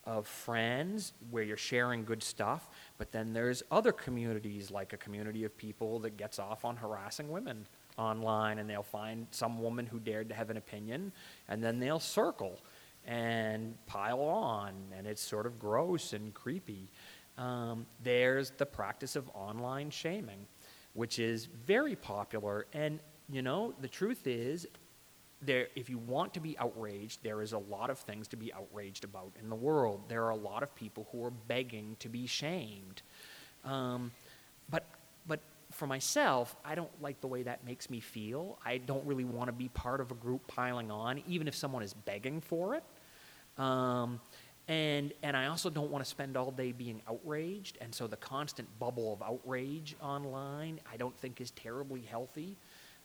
[0.07, 5.43] of friends where you're sharing good stuff, but then there's other communities, like a community
[5.43, 7.67] of people that gets off on harassing women
[7.97, 11.11] online and they'll find some woman who dared to have an opinion,
[11.49, 12.59] and then they'll circle
[13.05, 16.89] and pile on, and it's sort of gross and creepy.
[17.37, 20.47] Um, there's the practice of online shaming,
[20.93, 22.65] which is very popular.
[22.73, 24.67] And, you know, the truth is,
[25.41, 28.51] there, if you want to be outraged, there is a lot of things to be
[28.53, 30.01] outraged about in the world.
[30.07, 33.01] There are a lot of people who are begging to be shamed.
[33.63, 34.11] Um,
[34.69, 34.85] but,
[35.27, 35.39] but
[35.71, 38.57] for myself, I don't like the way that makes me feel.
[38.65, 41.83] I don't really want to be part of a group piling on, even if someone
[41.83, 42.83] is begging for it.
[43.61, 44.19] Um,
[44.67, 47.77] and, and I also don't want to spend all day being outraged.
[47.79, 52.57] And so the constant bubble of outrage online, I don't think is terribly healthy.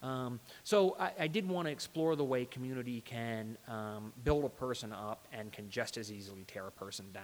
[0.03, 4.49] Um, so I, I, did want to explore the way community can um, build a
[4.49, 7.23] person up and can just as easily tear a person down.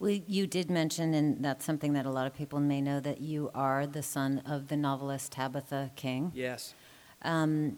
[0.00, 3.20] Well, you did mention, and that's something that a lot of people may know, that
[3.20, 6.32] you are the son of the novelist Tabitha King.
[6.34, 6.74] Yes.
[7.22, 7.76] Um,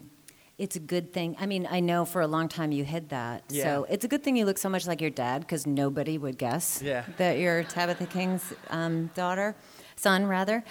[0.57, 1.35] it's a good thing.
[1.39, 3.43] I mean, I know for a long time you hid that.
[3.49, 3.63] Yeah.
[3.63, 6.39] So it's a good thing you look so much like your dad because nobody would
[6.39, 7.03] guess Yeah.
[7.17, 9.55] that you're Tabitha King's um, daughter,
[9.95, 10.63] son, rather.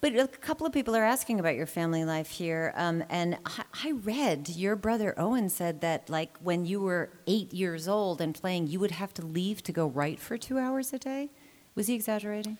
[0.00, 2.72] But a couple of people are asking about your family life here.
[2.74, 7.52] Um, and I, I read your brother Owen said that, like, when you were eight
[7.52, 10.94] years old and playing, you would have to leave to go write for two hours
[10.94, 11.28] a day.
[11.74, 12.56] Was he exaggerating?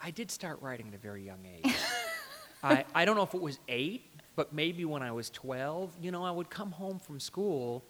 [0.00, 1.74] I did start writing at a very young age.
[2.62, 6.12] I, I don't know if it was eight, but maybe when I was 12, you
[6.12, 7.84] know, I would come home from school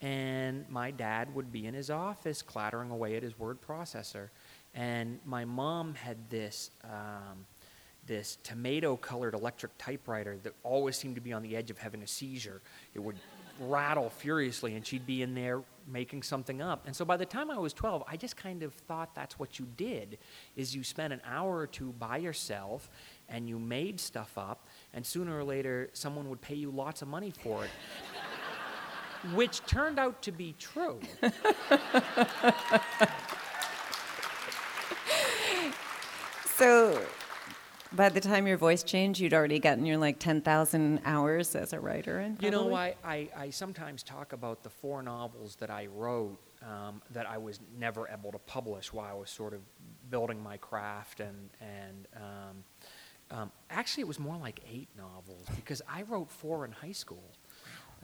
[0.00, 4.28] and my dad would be in his office clattering away at his word processor.
[4.74, 7.46] And my mom had this, um,
[8.08, 12.02] this tomato colored electric typewriter that always seemed to be on the edge of having
[12.02, 12.60] a seizure.
[12.94, 13.14] It would
[13.60, 16.86] rattle furiously, and she'd be in there making something up.
[16.86, 19.60] And so by the time I was 12, I just kind of thought that's what
[19.60, 20.18] you did
[20.56, 22.90] is you spent an hour or two by yourself
[23.28, 27.08] and you made stuff up and sooner or later someone would pay you lots of
[27.08, 27.70] money for it.
[29.34, 31.00] Which turned out to be true.
[36.58, 37.00] So
[37.92, 41.80] by the time your voice changed, you'd already gotten your like 10,000 hours as a
[41.80, 42.18] writer.
[42.18, 46.38] And You know, I, I, I sometimes talk about the four novels that I wrote
[46.62, 49.60] um, that I was never able to publish while I was sort of
[50.10, 51.20] building my craft.
[51.20, 52.64] And, and um,
[53.30, 57.24] um, actually, it was more like eight novels because I wrote four in high school.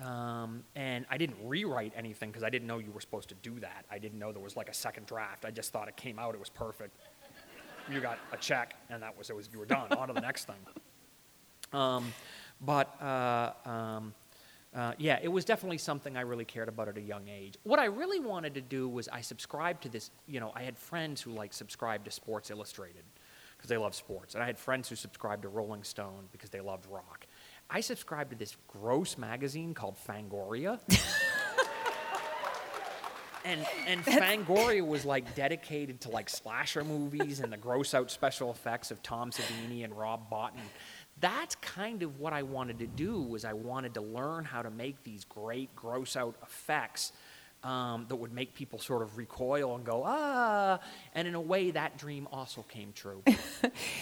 [0.03, 3.61] Um, and I didn't rewrite anything because I didn't know you were supposed to do
[3.61, 3.85] that.
[3.91, 5.45] I didn't know there was like a second draft.
[5.45, 6.97] I just thought it came out, it was perfect.
[7.91, 9.37] You got a check, and that was it.
[9.37, 9.93] Was you were done.
[9.93, 10.57] On to the next thing.
[11.73, 12.13] Um,
[12.61, 14.15] but uh, um,
[14.75, 17.57] uh, yeah, it was definitely something I really cared about at a young age.
[17.65, 20.11] What I really wanted to do was I subscribed to this.
[20.29, 23.03] You know, I had friends who like subscribed to Sports Illustrated
[23.57, 26.61] because they love sports, and I had friends who subscribed to Rolling Stone because they
[26.61, 27.27] loved rock.
[27.71, 30.79] I subscribed to this gross magazine called Fangoria.
[33.45, 38.51] and and Fangoria was like dedicated to like slasher movies and the gross out special
[38.51, 40.63] effects of Tom Savini and Rob Bottin.
[41.21, 44.71] That's kind of what I wanted to do was I wanted to learn how to
[44.71, 47.13] make these great gross out effects
[47.65, 50.79] um, that would make people sort of recoil and go ah.
[51.15, 53.23] And in a way, that dream also came true.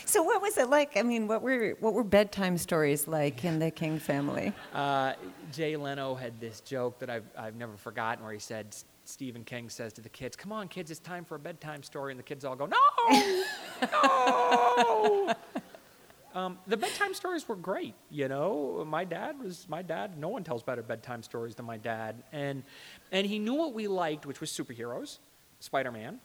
[0.05, 0.97] So what was it like?
[0.97, 4.53] I mean, what were what were bedtime stories like in the King family?
[4.75, 5.15] Uh,
[5.53, 9.69] Jay Leno had this joke that I've, I've never forgotten where he said, Stephen King
[9.69, 12.13] says to the kids, Come on, kids, it's time for a bedtime story.
[12.13, 13.45] And the kids all go, No!
[13.93, 15.35] No!
[16.35, 18.85] um, the bedtime stories were great, you know.
[18.87, 22.23] My dad was, my dad, no one tells better bedtime stories than my dad.
[22.33, 22.63] And,
[23.11, 25.19] and he knew what we liked, which was superheroes,
[25.61, 26.21] Spider Man.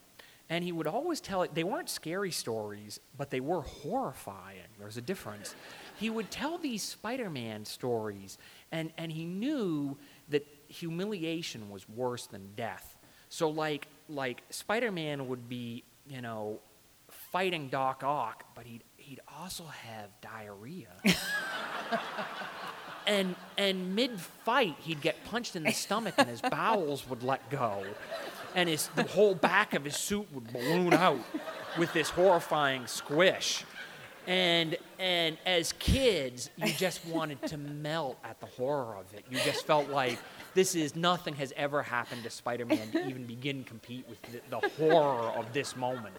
[0.50, 4.60] And he would always tell it, they weren't scary stories, but they were horrifying.
[4.80, 5.54] There's a difference.
[6.00, 8.38] He would tell these Spider Man stories,
[8.72, 9.98] and, and he knew
[10.68, 12.98] humiliation was worse than death.
[13.30, 16.60] So, like, like Spider Man would be, you know,
[17.10, 20.94] fighting Doc Ock, but he'd, he'd also have diarrhea.
[23.08, 27.50] and and mid fight he'd get punched in the stomach and his bowels would let
[27.50, 27.84] go
[28.54, 31.20] and his the whole back of his suit would balloon out
[31.80, 33.64] with this horrifying squish
[34.28, 39.40] and and as kids you just wanted to melt at the horror of it you
[39.40, 40.20] just felt like
[40.58, 44.70] this is nothing has ever happened to spider-man to even begin compete with the, the
[44.78, 46.16] horror of this moment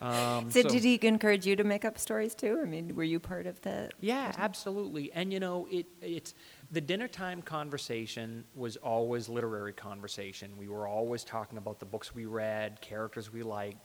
[0.00, 2.60] um, So, did he encourage you to make up stories too?
[2.62, 3.90] I mean, were you part of the?
[4.00, 5.10] yeah, absolutely.
[5.12, 6.34] And you know, it it's
[6.70, 10.52] the dinner time conversation was always literary conversation.
[10.58, 13.78] We were always talking about the books we read, characters we liked,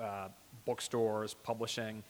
[0.00, 0.28] uh,
[0.64, 2.02] bookstores, publishing.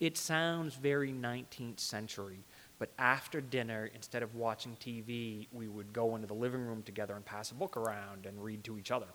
[0.00, 2.38] it sounds very 19th century,
[2.78, 7.14] but after dinner, instead of watching TV, we would go into the living room together
[7.14, 9.06] and pass a book around and read to each other.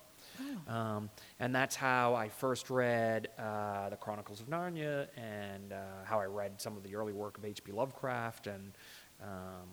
[0.68, 0.72] Oh.
[0.72, 1.10] Um,
[1.40, 6.24] and that's how I first read uh, the Chronicles of Narnia, and uh, how I
[6.26, 7.72] read some of the early work of H.P.
[7.72, 8.72] Lovecraft and
[9.22, 9.68] um,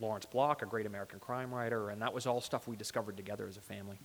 [0.00, 3.46] Lawrence Block, a great American crime writer, and that was all stuff we discovered together
[3.46, 3.98] as a family.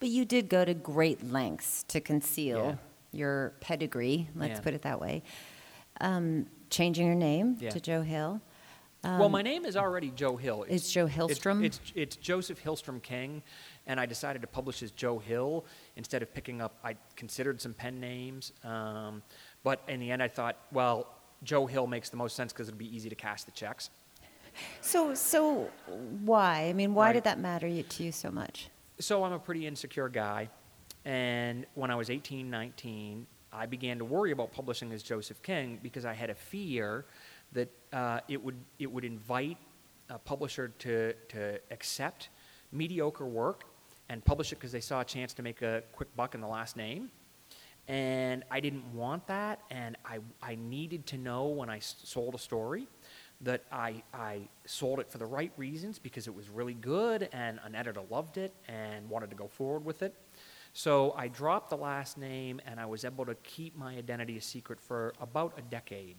[0.00, 2.74] But you did go to great lengths to conceal Yeah.
[3.12, 4.60] your pedigree, let's Yeah.
[4.60, 5.22] put it that way.
[6.00, 7.70] Um, changing your name Yeah.
[7.70, 8.40] to Joe Hill.
[9.04, 10.64] Well, Um, my name is already Joe Hill.
[10.68, 11.64] It's Joe Hillstrom?
[11.64, 13.42] it's, it's Joseph Hillstrom King,
[13.86, 15.64] and I decided to publish as Joe Hill
[15.96, 16.76] instead of picking up.
[16.84, 19.22] I considered some pen names, um,
[19.64, 21.08] but in the end, I thought, well,
[21.42, 23.90] Joe Hill makes the most sense because it'll be easy to cash the checks.
[24.82, 25.70] So, so
[26.24, 26.66] why?
[26.68, 27.12] I mean, why Right.
[27.14, 28.68] did that matter you, to you so much?
[29.00, 30.48] So I'm a pretty insecure guy,
[31.04, 35.80] and when I was 18, 19, I began to worry about publishing as Joseph King
[35.82, 37.04] because I had a fear
[37.52, 39.58] that uh, it would it would invite
[40.08, 42.28] a publisher to to accept
[42.72, 43.64] mediocre work
[44.08, 46.46] and publish it because they saw a chance to make a quick buck in the
[46.46, 47.10] last name.
[47.88, 52.34] And I didn't want that, and I, I needed to know when I s- sold
[52.34, 52.86] a story
[53.40, 57.58] that I, I sold it for the right reasons because it was really good and
[57.64, 60.14] an editor loved it and wanted to go forward with it.
[60.74, 64.40] So I dropped the last name and I was able to keep my identity a
[64.40, 66.16] secret for about a decade.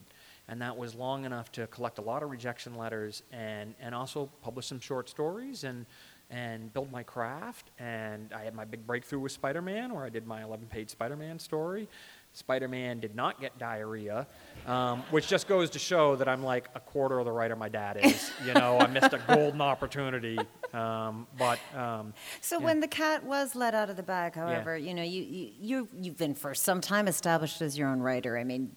[0.48, 4.30] And that was long enough to collect a lot of rejection letters and, and also
[4.42, 5.86] publish some short stories and,
[6.30, 7.72] and build my craft.
[7.80, 10.90] And I had my big breakthrough with Spider Man, where I did my 11 page
[10.90, 11.88] Spider Man story.
[12.34, 14.26] Spider Man did not get diarrhea,
[14.66, 17.70] um, which just goes to show that I'm like a quarter of the writer my
[17.70, 18.32] dad is.
[18.46, 20.40] you know, I missed a golden opportunity.
[20.74, 22.66] Um, but um, So Yeah.
[22.66, 25.22] when the cat was let out of the bag, however, you know, you
[25.60, 28.36] you you've been for some time established as your own writer.
[28.36, 28.72] I mean,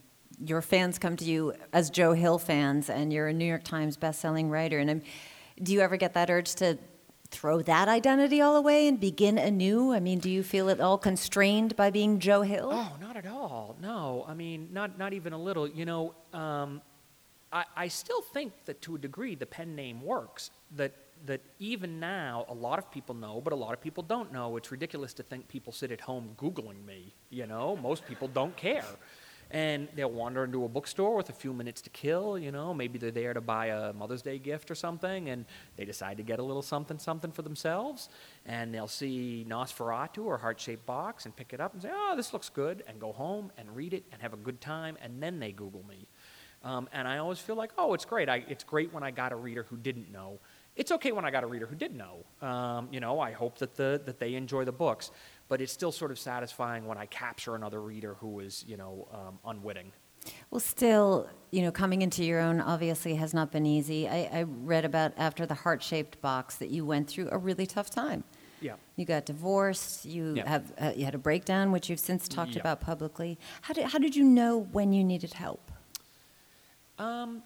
[0.44, 3.96] your fans come to you as Joe Hill fans, and you're a New York Times
[3.96, 4.78] best-selling writer.
[4.78, 5.02] And I'm,
[5.62, 6.78] do you ever get that urge to
[7.28, 9.92] throw that identity all away and begin anew?
[9.92, 12.70] I mean, do you feel at all constrained by being Joe Hill?
[12.72, 13.76] Oh, not at all.
[13.80, 15.66] No, I mean, not not even a little.
[15.66, 16.82] You know, um,
[17.52, 20.50] I, I still think that to a degree the pen name works.
[20.76, 20.92] That
[21.24, 24.56] that even now a lot of people know, but a lot of people don't know.
[24.56, 27.14] It's ridiculous to think people sit at home googling me.
[27.30, 28.84] You know, most people don't care.
[29.50, 32.98] And they'll wander into a bookstore with a few minutes to kill, you know, maybe
[32.98, 35.44] they're there to buy a Mother's Day gift or something, and
[35.76, 38.08] they decide to get a little something something for themselves,
[38.44, 42.14] and they'll see NOS4A2 or Heart Shaped Box and pick it up and say, oh,
[42.16, 45.22] this looks good, and go home and read it and have a good time, and
[45.22, 46.08] then they Google me.
[46.64, 48.28] Um, and I always feel like, oh, it's great.
[48.28, 50.40] I, it's great when I got a reader who didn't know.
[50.74, 52.24] It's okay when I got a reader who did know.
[52.46, 55.10] Um, you know, I hope that, the, that they enjoy the books.
[55.48, 59.06] But it's still sort of satisfying when I capture another reader who is, you know,
[59.12, 59.92] um, unwitting.
[60.50, 64.08] Well, still, you know, coming into your own obviously has not been easy.
[64.08, 67.90] I, I read about after the heart-shaped box that you went through a really tough
[67.90, 68.24] time.
[68.60, 68.74] Yeah.
[68.96, 70.04] You got divorced.
[70.04, 70.48] You Yeah.
[70.48, 72.60] have uh, you had a breakdown, which you've since talked Yeah.
[72.60, 73.38] about publicly.
[73.60, 75.70] How did how did you know when you needed help?
[76.98, 77.42] Um,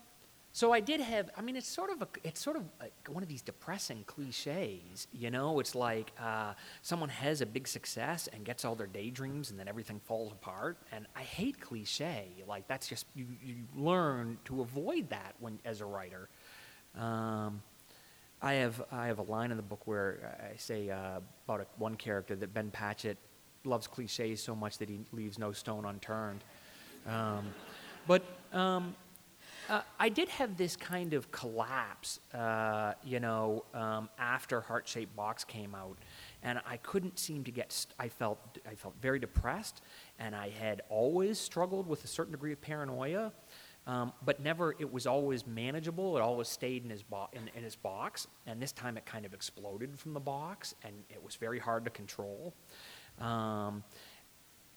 [0.52, 1.30] so I did have.
[1.36, 5.06] I mean, it's sort of a, it's sort of like one of these depressing cliches.
[5.12, 9.50] You know, it's like uh, someone has a big success and gets all their daydreams,
[9.50, 10.78] and then everything falls apart.
[10.90, 12.26] And I hate cliche.
[12.48, 16.28] Like that's just you, you learn to avoid that when as a writer.
[16.98, 17.62] Um,
[18.42, 21.66] I have I have a line in the book where I say uh, about a,
[21.76, 23.18] one character that Ben Patchett
[23.64, 26.42] loves cliches so much that he leaves no stone unturned.
[27.06, 27.54] Um,
[28.08, 28.22] but
[28.52, 28.96] um,
[29.70, 35.14] uh, I did have this kind of collapse, uh, you know, um, after Heart Shaped
[35.14, 35.96] Box came out,
[36.42, 37.70] and I couldn't seem to get.
[37.70, 39.82] St- I felt I felt very depressed,
[40.18, 43.32] and I had always struggled with a certain degree of paranoia,
[43.86, 44.74] um, but never.
[44.80, 46.16] It was always manageable.
[46.16, 49.24] It always stayed in his bo- in, in his box, and this time it kind
[49.24, 52.52] of exploded from the box, and it was very hard to control.
[53.20, 53.84] Um,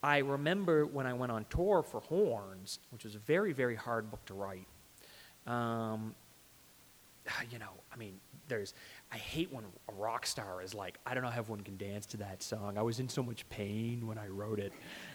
[0.04, 4.08] I remember when I went on tour for Horns, which was a very, very hard
[4.10, 4.68] book to write.
[5.46, 6.14] Um,
[7.50, 8.18] you know, I mean,
[8.48, 8.74] there's,
[9.12, 12.06] I hate when a rock star is like, I don't know how everyone can dance
[12.06, 12.76] to that song.
[12.76, 14.72] I was in so much pain when I wrote it,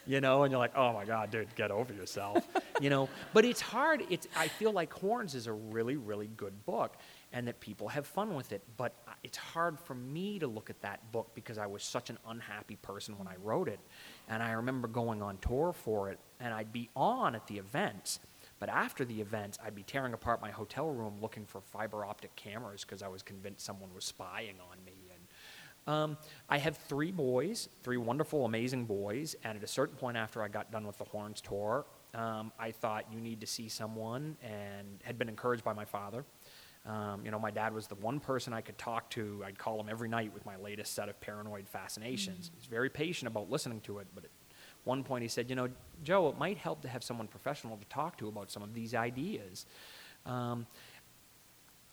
[0.08, 2.48] you know, and you're like, oh my God, dude, get over yourself,
[2.82, 3.08] you know.
[3.34, 4.04] But it's hard.
[4.10, 6.96] It's, I feel like Horns is a really, really good book
[7.32, 8.64] and that people have fun with it.
[8.78, 12.18] But it's hard for me to look at that book because I was such an
[12.28, 13.80] unhappy person when I wrote it.
[14.28, 18.20] And I remember going on tour for it, and I'd be on at the events.
[18.60, 22.36] But after the events, I'd be tearing apart my hotel room looking for fiber optic
[22.36, 25.12] cameras because I was convinced someone was spying on me.
[25.14, 26.18] And um,
[26.50, 29.36] I have three boys, three wonderful, amazing boys.
[29.44, 32.72] And at a certain point after I got done with the Horns tour, Um, I
[32.72, 36.26] thought you need to see someone, and had been encouraged by my father.
[36.86, 39.44] Um, you know, my dad was the one person I could talk to.
[39.46, 42.50] I'd call him every night with my latest set of paranoid fascinations.
[42.56, 44.32] He's very patient about listening to it, but at
[44.84, 45.70] one point he said, You know,
[46.04, 48.94] Joe, it might help to have someone professional to talk to about some of these
[48.96, 49.66] ideas.
[50.26, 50.68] Um,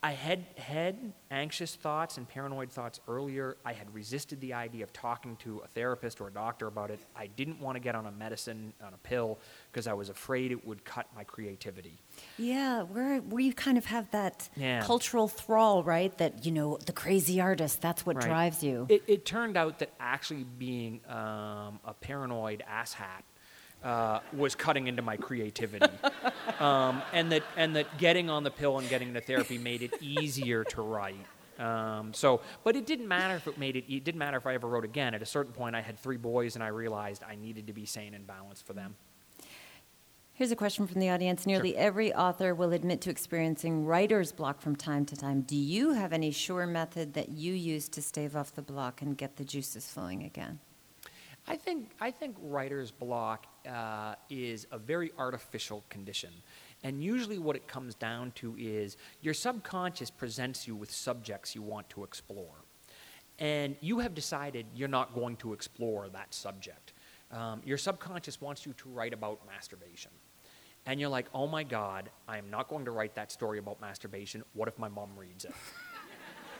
[0.02, 3.56] I had had anxious thoughts and paranoid thoughts earlier.
[3.64, 7.00] I had resisted the idea of talking to a therapist or a doctor about it.
[7.16, 9.38] I didn't want to get on a medicine, on a pill,
[9.72, 11.98] because I was afraid it would cut my creativity.
[12.38, 14.80] Yeah, where where you kind of have that Yeah.
[14.82, 16.16] cultural thrall, right?
[16.18, 17.80] That you know, the crazy artist.
[17.80, 18.26] That's what Right.
[18.26, 18.86] drives you.
[18.88, 23.22] It, it turned out that actually being um, a paranoid asshat
[23.86, 25.86] uh, was cutting into my creativity,
[26.60, 29.94] um, and that and that getting on the pill and getting into therapy made it
[30.02, 31.24] easier to write.
[31.60, 33.84] Um, so, but it didn't matter if it made it.
[33.88, 35.14] It didn't matter if I ever wrote again.
[35.14, 37.86] At a certain point, I had three boys, and I realized I needed to be
[37.86, 38.96] sane and balanced for them.
[40.34, 41.46] Here's a question from the audience.
[41.46, 45.42] Nearly every author will admit to experiencing writer's block from time to time.
[45.42, 49.16] Do you have any sure method that you use to stave off the block and
[49.16, 50.58] get the juices flowing again?
[51.48, 56.30] I think I think writer's block uh, is a very artificial condition,
[56.82, 61.62] and usually what it comes down to is your subconscious presents you with subjects you
[61.62, 62.64] want to explore,
[63.38, 66.94] and you have decided you're not going to explore that subject.
[67.30, 70.10] Um, your subconscious wants you to write about masturbation,
[70.84, 73.80] and you're like, "Oh my God, I am not going to write that story about
[73.80, 74.42] masturbation.
[74.52, 75.54] What if my mom reads it?"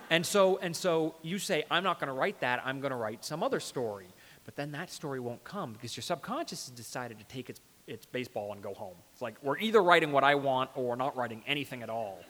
[0.09, 2.97] And so, and so you say, I'm not going to write that, I'm going to
[2.97, 4.07] write some other story.
[4.47, 8.07] But then that story won't come because your subconscious has decided to take its, its
[8.07, 8.95] baseball and go home.
[9.13, 12.21] It's like, we're either writing what I want or we're not writing anything at all.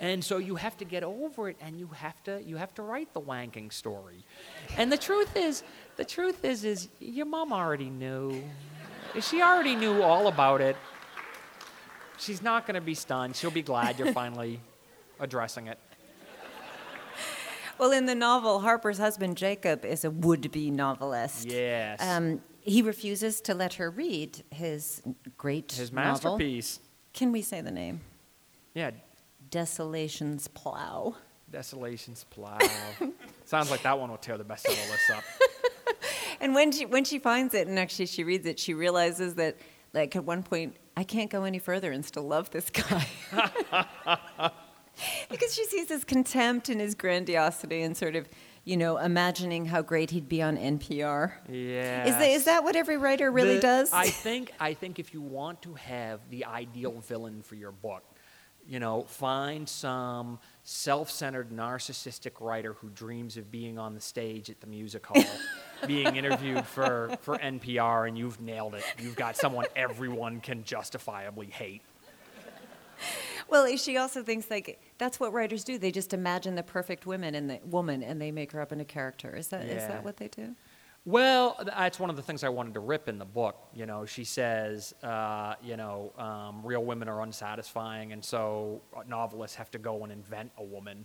[0.00, 2.82] And so you have to get over it and you have to, you have to
[2.82, 4.24] write the wanking story.
[4.76, 5.62] And the truth is,
[5.96, 8.42] the truth is, is your mom already knew.
[9.20, 10.76] She already knew all about it.
[12.18, 13.36] She's not going to be stunned.
[13.36, 14.58] She'll be glad you're finally
[15.20, 15.78] addressing it.
[17.78, 21.46] Well, in the novel, Harper's husband Jacob is a would-be novelist.
[21.46, 22.00] Yes.
[22.02, 25.02] Um, he refuses to let her read his
[25.36, 26.12] great His novel.
[26.36, 26.80] masterpiece.
[27.12, 28.00] Can we say the name?
[28.74, 28.92] Yeah,
[29.50, 31.16] Desolation's Plow.
[31.50, 32.58] Desolation's Plow.
[33.44, 35.24] Sounds like that one will tear the bestseller list up.
[36.40, 39.58] And when she when she finds it and actually she reads it, she realizes that
[39.94, 43.06] like at one point I can't go any further and still love this guy.
[45.30, 48.28] because she sees his contempt and his grandiosity and sort of,
[48.64, 51.32] you know, imagining how great he'd be on NPR.
[51.48, 52.06] Yeah.
[52.06, 53.92] Is that, is that what every writer really does?
[53.92, 58.04] I think I think if you want to have the ideal villain for your book,
[58.66, 64.60] you know, find some self-centered narcissistic writer who dreams of being on the stage at
[64.60, 65.24] the music hall,
[65.86, 68.84] being interviewed for, for NPR and you've nailed it.
[68.98, 71.82] You've got someone everyone can justifiably hate.
[73.48, 75.78] Well, she also thinks like that's what writers do.
[75.78, 78.84] They just imagine the perfect woman and the woman and they make her up into
[78.84, 79.34] character.
[79.34, 79.88] Is that is Yeah.
[79.88, 80.54] that what they do?
[81.04, 83.56] Well, that's one of the things I wanted to rip in the book.
[83.74, 89.02] You know, she says, uh, you know, um, real women are unsatisfying, and so uh,
[89.08, 91.04] novelists have to go and invent a woman,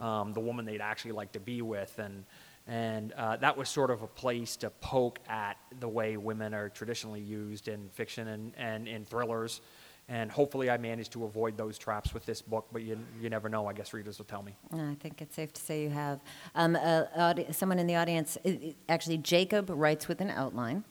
[0.00, 2.24] um, the woman they'd actually like to be with, and
[2.66, 6.68] and uh, that was sort of a place to poke at the way women are
[6.68, 9.60] traditionally used in fiction and, and in thrillers.
[10.08, 13.48] And hopefully, I managed to avoid those traps with this book, but you, you never
[13.48, 13.66] know.
[13.66, 14.54] I guess readers will tell me.
[14.72, 16.20] I think it's safe to say you have.
[16.54, 20.84] Um, uh, audi- someone in the audience, i- i- actually, Jacob writes with an outline.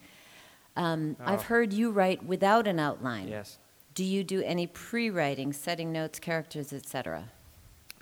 [0.75, 1.43] Um, I've Oh.
[1.43, 3.29] heard you write without an outline.
[3.29, 3.57] Yes.
[3.93, 7.29] Do you do any pre-writing, setting notes, characters, etc.?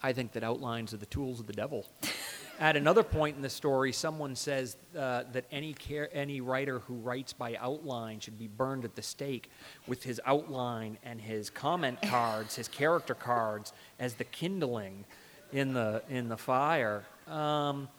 [0.01, 1.85] I think that outlines are the tools of the devil.
[2.59, 6.93] At another point in the story, someone says uh, that any, care, any writer who
[6.95, 9.49] writes by outline should be burned at the stake
[9.87, 15.03] with his outline and his comment cards, his character cards, as the kindling
[15.51, 17.03] in the, in the fire.
[17.27, 17.89] Um,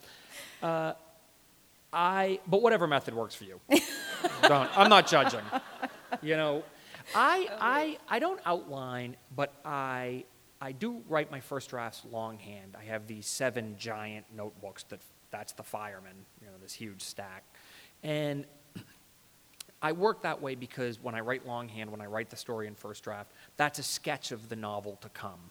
[0.63, 0.95] uh,
[1.93, 3.61] I, but whatever method works for you.
[4.43, 5.43] don't, I'm not judging.
[6.23, 6.63] You know,
[7.15, 10.25] I, I, I don't outline, but I,
[10.65, 12.75] I do write my first drafts longhand.
[12.81, 15.01] I have these seven giant notebooks that
[15.31, 17.45] that's the fireman, you know, this huge stack.
[18.03, 18.47] And
[19.83, 22.75] I work that way because when I write longhand, when I write the story in
[22.75, 25.51] first draft, that's a sketch of the novel to come.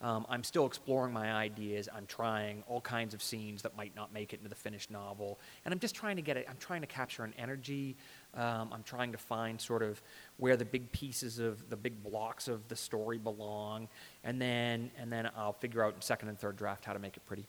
[0.00, 1.88] Um, I'm still exploring my ideas.
[1.92, 5.40] I'm trying all kinds of scenes that might not make it into the finished novel,
[5.64, 6.46] and I'm just trying to get it.
[6.48, 7.96] I'm trying to capture an energy.
[8.36, 10.00] Um, I'm trying to find sort of
[10.38, 13.88] where the big pieces of the big blocks of the story belong,
[14.24, 17.16] and then and then I'll figure out in second and third draft how to make
[17.16, 17.46] it pretty.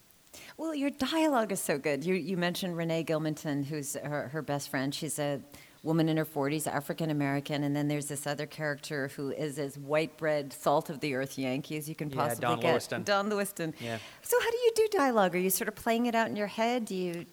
[0.57, 2.03] Well, your dialogue is so good.
[2.05, 4.93] You, you mentioned Renee Gilmanton, who's her, her best friend.
[4.93, 5.39] She's a
[5.81, 9.77] woman in her 40s, African American, and then there's this other character who is as
[9.77, 12.67] white bread, salt of the earth Yankee as you can Yeah, possibly Don get.
[12.71, 13.03] Lewiston.
[13.03, 13.73] Don Lewiston.
[13.79, 13.97] Yeah.
[14.23, 15.35] So how do you do dialogue?
[15.35, 16.85] Are you sort of playing it out in your head?
[16.85, 17.25] Do you?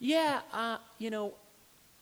[0.00, 1.34] Yeah, uh, you know,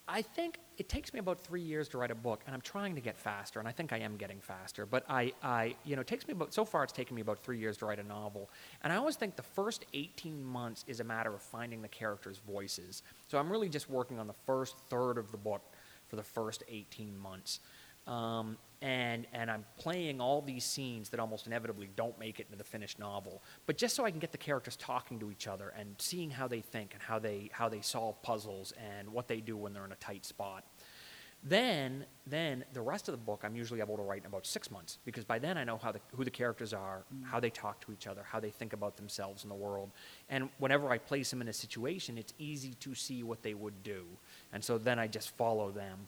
[0.07, 2.95] I think it takes me about three years to write a book, and I'm trying
[2.95, 4.85] to get faster, and I think I am getting faster.
[4.85, 7.43] But I, I, you know, it takes me about so far it's taken me about
[7.43, 8.49] three years to write a novel,
[8.83, 12.39] and I always think the first 18 months is a matter of finding the characters'
[12.47, 13.03] voices.
[13.27, 15.61] So I'm really just working on the first third of the book
[16.07, 17.59] for the first 18 months.
[18.07, 22.57] Um, and, and I'm playing all these scenes that almost inevitably don't make it into
[22.57, 25.69] the finished novel, but just so I can get the characters talking to each other
[25.69, 29.39] and seeing how they think and how they, how they solve puzzles and what they
[29.39, 30.65] do when they're in a tight spot.
[31.45, 34.69] Then, then the rest of the book I'm usually able to write in about six
[34.69, 37.23] months because by then I know how the, who the characters are, mm.
[37.23, 39.91] how they talk to each other, how they think about themselves and the world,
[40.29, 43.81] and whenever I place them in a situation, it's easy to see what they would
[43.81, 44.05] do,
[44.51, 46.07] and so then I just follow them.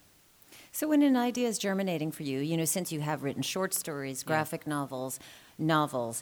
[0.76, 3.73] So when an idea is germinating for you, you know, since you have written short
[3.73, 4.28] stories, Yeah.
[4.28, 5.19] graphic novels,
[5.57, 6.21] novels,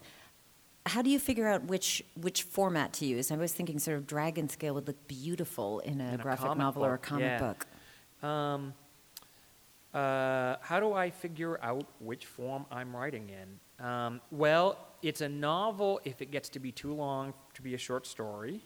[0.86, 3.32] how do you figure out which which format to use?
[3.32, 6.86] I was thinking sort of dragon scale would look beautiful in a In graphic novel
[6.86, 7.40] or a comic yeah.
[7.40, 7.66] book.
[8.22, 8.76] Um,
[9.92, 13.84] uh, how do I figure out which form I'm writing in?
[13.84, 17.80] Um, well, it's a novel if it gets to be too long to be a
[17.80, 18.62] short story.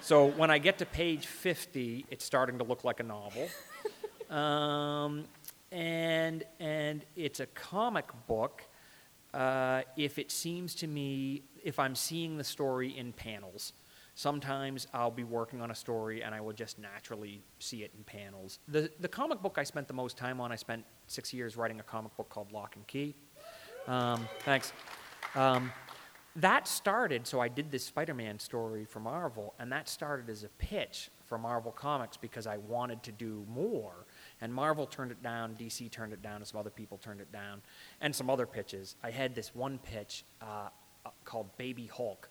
[0.00, 3.50] So when I get to page 50, it's starting to look like a novel.
[4.30, 5.24] Um,
[5.72, 8.62] and, and it's a comic book
[9.34, 13.72] uh, if it seems to me, if I'm seeing the story in panels.
[14.14, 18.04] Sometimes I'll be working on a story and I will just naturally see it in
[18.04, 18.58] panels.
[18.68, 21.80] The, the comic book I spent the most time on, I spent six years writing
[21.80, 23.14] a comic book called Locke and Key.
[23.86, 24.72] Um, thanks.
[25.34, 25.72] Um,
[26.36, 30.44] that started, so I did this Spider Man story for Marvel, and that started as
[30.44, 34.06] a pitch for Marvel Comics because I wanted to do more.
[34.40, 37.30] And Marvel turned it down, DC turned it down, and some other people turned it
[37.30, 37.60] down,
[38.00, 38.96] and some other pitches.
[39.02, 40.68] I had this one pitch uh,
[41.04, 42.28] uh, called Baby Hulk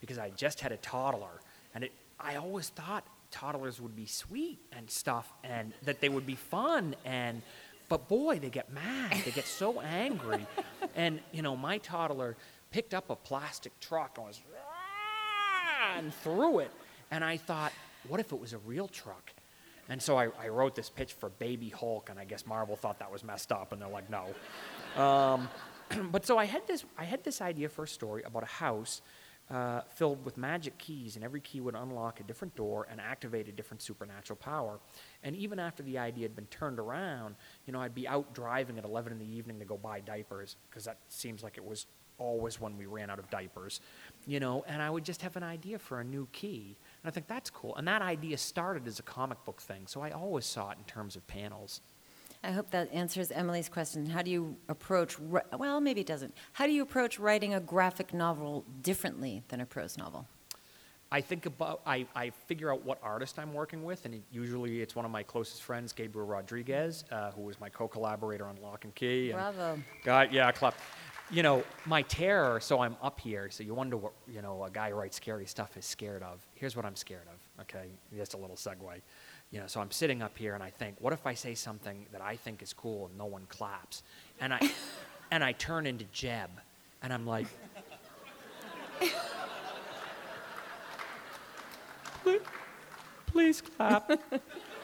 [0.00, 1.40] because I just had a toddler,
[1.74, 6.26] and it, I always thought toddlers would be sweet and stuff, and that they would
[6.26, 7.42] be fun, and
[7.88, 10.46] but boy, they get mad, they get so angry,
[10.96, 12.36] and you know, my toddler
[12.70, 14.40] picked up a plastic truck and was
[15.96, 16.70] and threw it,
[17.10, 17.72] and I thought,
[18.08, 19.32] what if it was a real truck?
[19.88, 22.98] And so I, I wrote this pitch for Baby Hulk, and I guess Marvel thought
[23.00, 25.02] that was messed up, and they're like, no.
[25.02, 25.48] Um,
[26.10, 29.02] but so I had this I had this idea for a story about a house
[29.50, 33.48] uh, filled with magic keys, and every key would unlock a different door and activate
[33.48, 34.78] a different supernatural power.
[35.22, 37.34] And even after the idea had been turned around,
[37.66, 40.56] you know, I'd be out driving at 11 in the evening to go buy diapers
[40.70, 41.86] because that seems like it was
[42.18, 43.80] always when we ran out of diapers,
[44.26, 46.76] you know, and I would just have an idea for a new key.
[47.02, 47.74] And I think that's cool.
[47.76, 50.84] And that idea started as a comic book thing, so I always saw it in
[50.84, 51.80] terms of panels.
[52.44, 54.06] I hope that answers Emily's question.
[54.06, 56.34] How do you approach, well, maybe it doesn't.
[56.52, 60.26] How do you approach writing a graphic novel differently than a prose novel?
[61.12, 64.80] I think about, I, I figure out what artist I'm working with, and it, usually
[64.80, 68.84] it's one of my closest friends, Gabriel Rodriguez, uh, who was my co-collaborator on Locke
[68.84, 69.30] and Key.
[69.30, 69.82] And Bravo.
[70.04, 70.74] God, yeah, clap.
[71.32, 74.70] You know, my terror, so I'm up here, so you wonder what, you know, a
[74.70, 76.46] guy who writes scary stuff is scared of.
[76.56, 77.86] Here's what I'm scared of, okay?
[78.14, 79.00] Just a little segue.
[79.50, 82.04] You know, so I'm sitting up here and I think, what if I say something
[82.12, 84.02] that I think is cool and no one claps?
[84.42, 84.60] And I,
[85.30, 86.50] and I turn into Jeb,
[87.02, 87.46] and I'm like,
[92.22, 92.40] please,
[93.26, 94.10] please clap.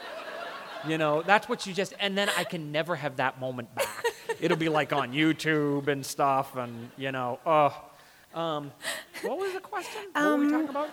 [0.87, 3.98] you know, that's what you just, and then I can never have that moment back.
[4.41, 7.85] It'll be like on YouTube and stuff, and you know, oh.
[8.33, 8.71] Um,
[9.23, 10.01] what was the question?
[10.13, 10.89] What were we talking about?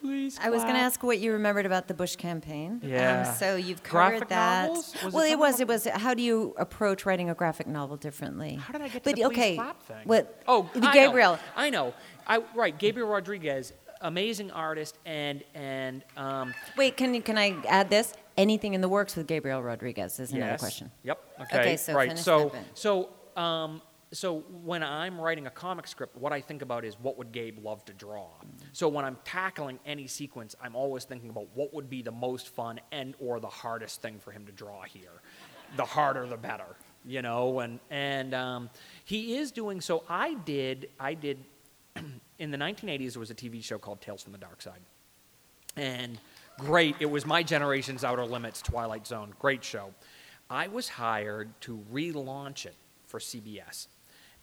[0.00, 0.38] Please.
[0.42, 2.80] I was going to ask what you remembered about the Bush campaign.
[2.82, 3.28] Yeah.
[3.28, 4.68] Um, so you've covered Graphic that.
[4.68, 4.94] novels?
[5.04, 5.60] Was well, it something was.
[5.60, 5.84] It was.
[5.86, 8.54] How do you approach writing a graphic novel differently?
[8.54, 9.98] How did I get to the okay, clap thing?
[10.04, 10.42] What?
[10.48, 10.92] Oh, I know.
[10.92, 11.38] Gabriel.
[11.54, 11.94] I know.
[12.26, 12.76] I right.
[12.78, 18.14] Gabriel Rodriguez, amazing artist, and and um, Wait, can you, can I add this?
[18.36, 20.60] Anything in the works with Gabriel Rodriguez is another Yes.
[20.60, 20.90] question.
[21.02, 21.24] Yep.
[21.42, 21.58] Okay.
[21.60, 22.08] Okay, so right.
[22.08, 22.62] finish So that bit.
[22.78, 27.16] so um, so when I'm writing a comic script, what I think about is what
[27.16, 28.28] would Gabe love to draw.
[28.72, 32.48] So when I'm tackling any sequence, I'm always thinking about what would be the most
[32.48, 35.22] fun and or the hardest thing for him to draw here.
[35.76, 36.76] The harder, the better.
[37.04, 38.70] You know, and and um,
[39.04, 40.02] he is doing so.
[40.08, 40.90] I did.
[40.98, 41.38] I did.
[42.38, 44.80] in the 1980s, there was a TV show called Tales from the Dark Side
[45.76, 46.18] and
[46.60, 46.96] great.
[47.00, 49.34] It was my generation's Outer Limits, Twilight Zone.
[49.38, 49.92] Great show.
[50.48, 52.74] I was hired to relaunch it
[53.06, 53.86] for CBS,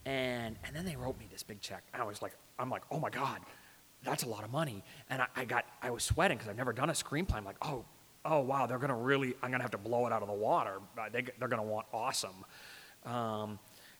[0.05, 2.83] and and then they wrote me this big check, and I was like, I'm like,
[2.91, 3.39] oh my god,
[4.03, 6.73] that's a lot of money, and I, I got, I was sweating because I've never
[6.73, 7.35] done a screenplay.
[7.35, 7.85] I'm like, oh.
[8.25, 10.79] oh wow, they're gonna really, I'm gonna have to blow it out of the water.
[10.97, 12.45] Uh, They, they're gonna want awesome.
[13.05, 13.59] Um,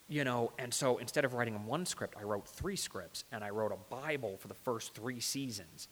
[0.09, 3.49] you know, and so instead of writing one script, I wrote three scripts, and I
[3.49, 5.89] wrote a Bible for the first three seasons.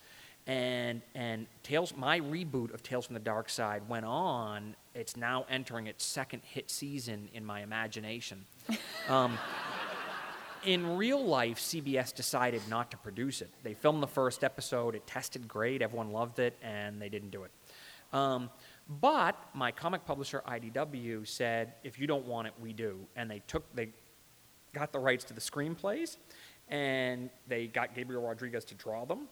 [0.48, 4.76] And and Tales, my reboot of Tales from the Dark Side went on.
[4.94, 8.46] It's now entering its second hit season in my imagination.
[9.08, 9.38] Um,
[10.66, 13.50] in real life, CBS decided not to produce it.
[13.64, 17.44] They filmed the first episode, it tested great, everyone loved it, and they didn't do
[17.44, 17.52] it.
[18.12, 18.50] Um,
[19.02, 23.00] but my comic publisher IDW said, if you don't want it, we do.
[23.16, 23.90] And they took, they
[24.74, 26.18] got the rights to the screenplays,
[26.68, 29.28] and they got Gabriel Rodriguez to draw them.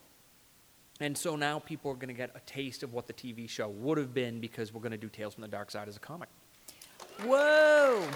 [1.00, 3.70] And so now people are going to get a taste of what the TV show
[3.70, 6.00] would have been because we're going to do Tales from the Dark Side as a
[6.00, 6.30] comic.
[7.24, 8.08] Whoa.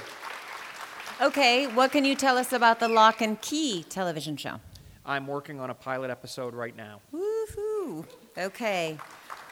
[1.20, 4.60] Okay, what can you tell us about the Locke and Key television show?
[5.06, 7.02] I'm working on a pilot episode right now.
[7.14, 8.06] Woohoo.
[8.38, 8.98] Okay.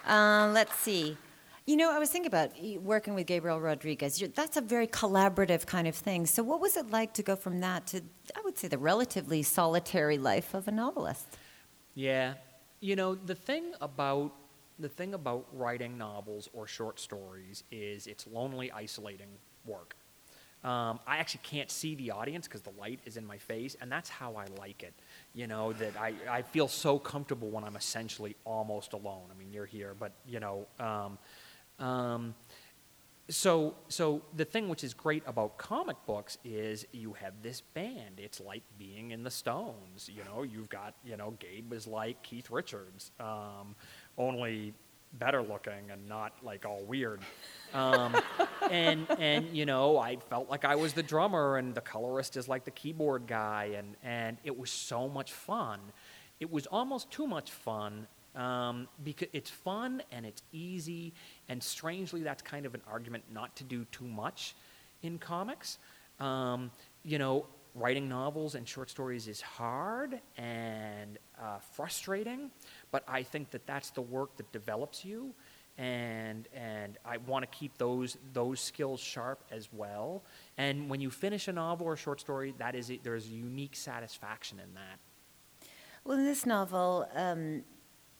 [0.05, 1.17] Uh, let's see.
[1.65, 2.51] You know, I was thinking about
[2.83, 4.21] working with Gabriel Rodriguez.
[4.21, 6.27] You're, that's a very collaborative kind of thing.
[6.27, 8.01] So, what was it like to go from that to,
[8.35, 11.25] I would say, the relatively solitary life of a novelist?
[11.95, 12.35] Yeah,
[12.85, 14.31] you know the thing about
[14.77, 19.29] the thing about writing novels or short stories is it's lonely, isolating
[19.65, 19.95] work.
[20.63, 23.91] Um, I actually can't see the audience because the light is in my face, and
[23.91, 24.93] that's how I like it.
[25.33, 29.29] You know that I, I feel so comfortable when I'm essentially almost alone.
[29.33, 30.67] I mean, you're here, but you know.
[30.79, 31.17] Um,
[31.77, 32.33] um,
[33.29, 38.17] so so the thing which is great about comic books is you have this band.
[38.17, 40.43] It's like being in the stones you know?
[40.43, 43.75] You've got you know gabe is like keith richards um,
[44.17, 44.73] only
[45.13, 47.21] better looking and not like all weird.
[47.73, 48.15] Um,
[48.69, 52.47] and and you know i felt like i was the drummer and the colorist is
[52.47, 55.79] like the keyboard guy and and it was so much fun.
[56.39, 61.13] It was almost too much fun um, because it's fun and it's easy,
[61.49, 64.55] and strangely, that's kind of an argument not to do too much
[65.03, 65.77] in comics.
[66.19, 66.71] Um,
[67.03, 72.49] you know, writing novels and short stories is hard and uh, frustrating,
[72.91, 75.33] but I think that that's the work that develops you,
[75.77, 80.23] and and I want to keep those those skills sharp as well.
[80.57, 83.25] And when you finish a novel or a short story, that is a, there is
[83.27, 84.99] a unique satisfaction in that.
[86.05, 87.63] Well, in this novel, um,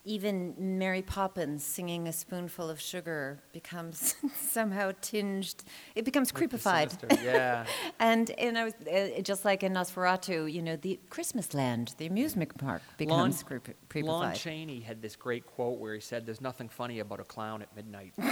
[0.06, 5.64] even Mary Poppins singing a spoonful of sugar becomes somehow tinged.
[5.96, 7.22] It becomes With creepified.
[7.22, 7.66] Yeah.
[7.98, 12.06] And and I was uh, just like in NOS4A2, you know, the Christmas land, the
[12.06, 14.34] amusement park becomes Lon, creepy, Lon creepified.
[14.36, 17.74] Chaney had this great quote where he said, "There's nothing funny about a clown at
[17.74, 18.12] midnight."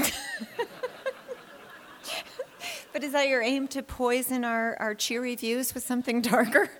[2.94, 6.70] But is that your aim to poison our, our cheery views with something darker?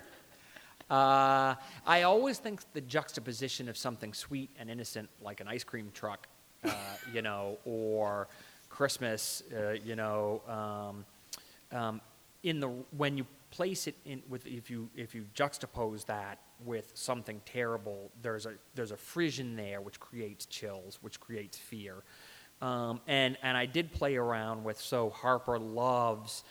[0.90, 1.54] Uh,
[1.86, 6.26] I always think the juxtaposition of something sweet and innocent, like an ice cream truck,
[6.64, 6.72] uh,
[7.12, 8.28] you know, or
[8.68, 11.04] Christmas, uh, you know, um,
[11.78, 12.00] um,
[12.42, 16.90] in the when you place it in with if you if you juxtapose that with
[16.94, 22.02] something terrible, there's a there's a frisson there which creates chills, which creates fear.
[22.60, 26.44] Um, and and I did play around with so Harper loves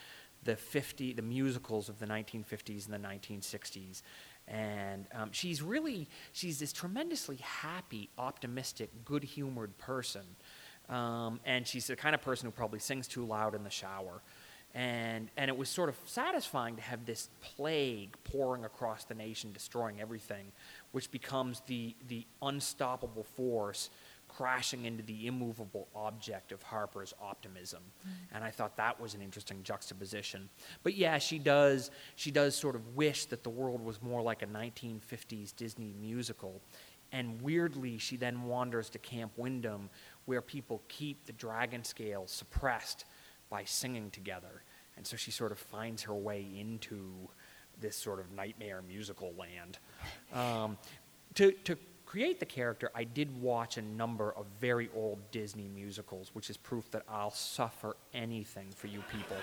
[0.44, 4.02] the 50 the musicals of the 1950s and the 1960s
[4.48, 10.24] and um, she's really she's this tremendously happy optimistic good-humored person.
[10.90, 14.22] Um, and she's the kind of person who probably sings too loud in the shower.
[14.76, 19.52] And and it was sort of satisfying to have this plague pouring across the nation
[19.54, 20.52] destroying everything
[20.92, 23.92] which becomes the the unstoppable force
[24.36, 27.82] crashing into the immovable object of Harper's optimism.
[28.34, 30.50] And I thought that was an interesting juxtaposition.
[30.84, 34.42] But yeah, she does she does sort of wish that the world was more like
[34.42, 36.62] a 1950s Disney musical.
[37.12, 39.90] And weirdly, she then wanders to Camp Wyndham,
[40.26, 43.06] where people keep the dragon scale suppressed
[43.50, 44.64] by singing together.
[44.98, 47.12] And so she sort of finds her way into
[47.80, 49.78] this sort of nightmare musical land.
[50.34, 50.78] Um,
[51.36, 51.78] to, to
[52.14, 56.58] create the character, I did watch a number of very old Disney musicals, which is
[56.58, 59.36] proof that I'll suffer anything for you people.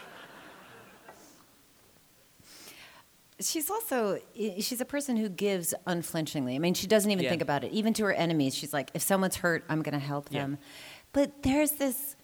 [3.41, 6.55] She's also she's a person who gives unflinchingly.
[6.55, 7.31] I mean, she doesn't even Yeah.
[7.31, 7.73] think about it.
[7.73, 10.43] Even to her enemies, she's like, if someone's hurt, I'm going to help Yeah.
[10.43, 10.59] them.
[11.13, 12.15] But there's this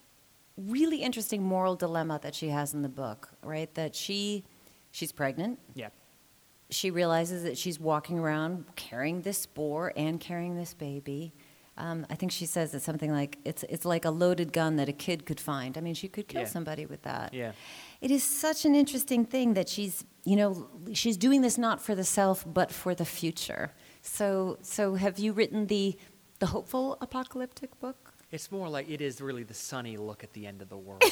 [0.57, 3.75] really interesting moral dilemma that she has in the book, right?
[3.75, 4.45] That she
[4.93, 5.59] she's pregnant.
[5.75, 5.89] Yeah.
[6.71, 11.33] She realizes that she's walking around carrying this spore and carrying this baby.
[11.79, 14.89] Um, I think she says it's something like it's it's like a loaded gun that
[14.89, 15.77] a kid could find.
[15.77, 16.49] I mean, she could kill Yeah.
[16.49, 17.35] somebody with that.
[17.35, 17.53] Yeah.
[18.01, 21.95] It is such an interesting thing that she's, you know, she's doing this not for
[21.95, 23.73] the self but for the future.
[24.03, 25.97] So, so have you written the
[26.39, 28.15] the hopeful apocalyptic book?
[28.33, 31.03] It's more like it is really the sunny look at the end of the world.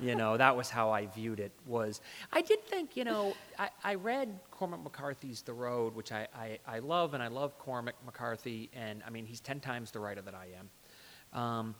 [0.00, 1.52] You know, that was how I viewed it.
[1.66, 2.00] Was
[2.32, 6.58] I did think, you know, I, I read Cormac McCarthy's The Road, which I, I,
[6.66, 10.22] I love, and I love Cormac McCarthy, and I mean, he's ten times the writer
[10.22, 11.40] that I am.
[11.40, 11.74] Um,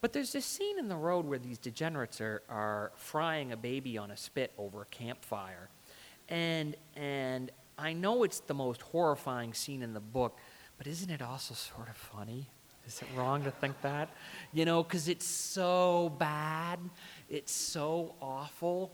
[0.00, 3.96] but there's this scene in The Road where these degenerates are, are frying a baby
[3.98, 5.68] on a spit over a campfire,
[6.28, 10.38] and and I know it's the most horrifying scene in the book,
[10.78, 12.48] but isn't it also sort of funny?
[12.86, 14.10] Is it wrong to think that?
[14.52, 16.80] You know, because it's so bad,
[17.32, 18.92] it's so awful.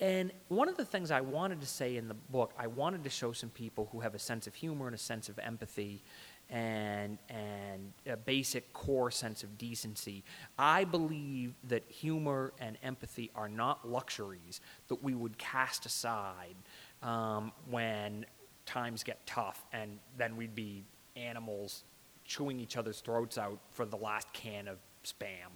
[0.00, 3.10] And one of the things I wanted to say in the book, I wanted to
[3.10, 6.02] show some people who have a sense of humor and a sense of empathy
[6.48, 10.22] and, and a basic core sense of decency.
[10.58, 16.54] I believe that humor and empathy are not luxuries that we would cast aside
[17.02, 18.26] um, when
[18.64, 20.84] times get tough and then we'd be
[21.16, 21.82] animals
[22.24, 25.50] chewing each other's throats out for the last can of spam.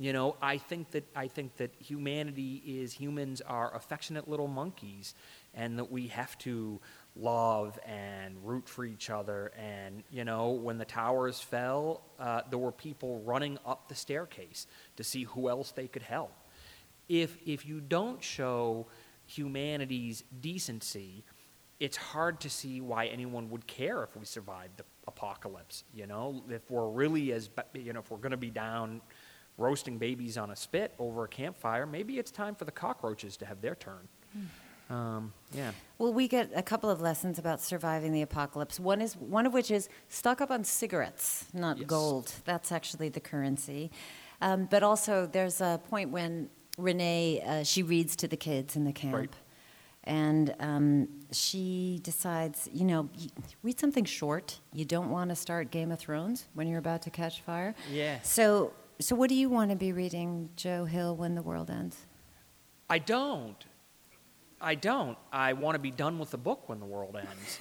[0.00, 5.14] You know, I think that I think that humanity is humans are affectionate little monkeys,
[5.54, 6.80] and that we have to
[7.16, 9.50] love and root for each other.
[9.58, 14.68] And you know, when the towers fell, uh, there were people running up the staircase
[14.96, 16.32] to see who else they could help.
[17.08, 18.86] If if you don't show
[19.26, 21.24] humanity's decency,
[21.80, 25.82] it's hard to see why anyone would care if we survived the apocalypse.
[25.92, 29.00] You know, if we're really as you know, if we're going to be down
[29.58, 33.44] roasting babies on a spit over a campfire, maybe it's time for the cockroaches to
[33.46, 34.08] have their turn.
[34.32, 34.44] Hmm.
[34.90, 35.72] Um, yeah.
[35.98, 38.80] Well, we get a couple of lessons about surviving the apocalypse.
[38.80, 41.86] One is one of which is stock up on cigarettes, not Yes.
[41.86, 42.32] gold.
[42.46, 43.90] That's actually the currency.
[44.40, 46.48] Um, but also, there's a point when
[46.78, 49.34] Renee uh, she reads to the kids in the camp, Right.
[50.04, 53.10] and um, she decides, you know,
[53.62, 54.60] read something short.
[54.72, 57.74] You don't want to start Game of Thrones when you're about to catch fire.
[57.92, 58.20] Yeah.
[58.22, 62.06] So, so what do you want to be reading, Joe Hill, when the world ends?
[62.90, 63.64] I don't.
[64.60, 65.16] I don't.
[65.32, 67.60] I want to be done with the book when the world ends.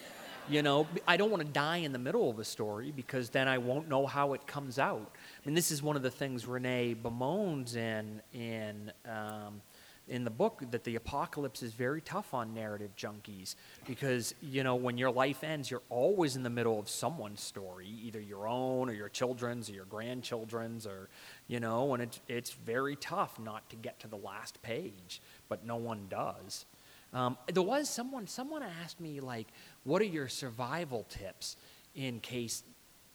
[0.50, 3.48] You know, I don't want to die in the middle of a story because then
[3.48, 5.12] I won't know how it comes out.
[5.14, 9.62] I mean, this is one of the things Renee bemoans in in um,
[10.08, 13.56] in the book that the apocalypse is very tough on narrative junkies
[13.86, 17.88] because you know when your life ends, you're always in the middle of someone's story,
[17.88, 21.10] either your own or your children's or your grandchildren's or
[21.48, 25.66] you know, and it's it's very tough not to get to the last page, but
[25.66, 26.66] no one does.
[27.14, 29.48] Um, there was someone someone asked me like,
[29.84, 31.58] "What are your survival tips
[31.96, 32.64] in case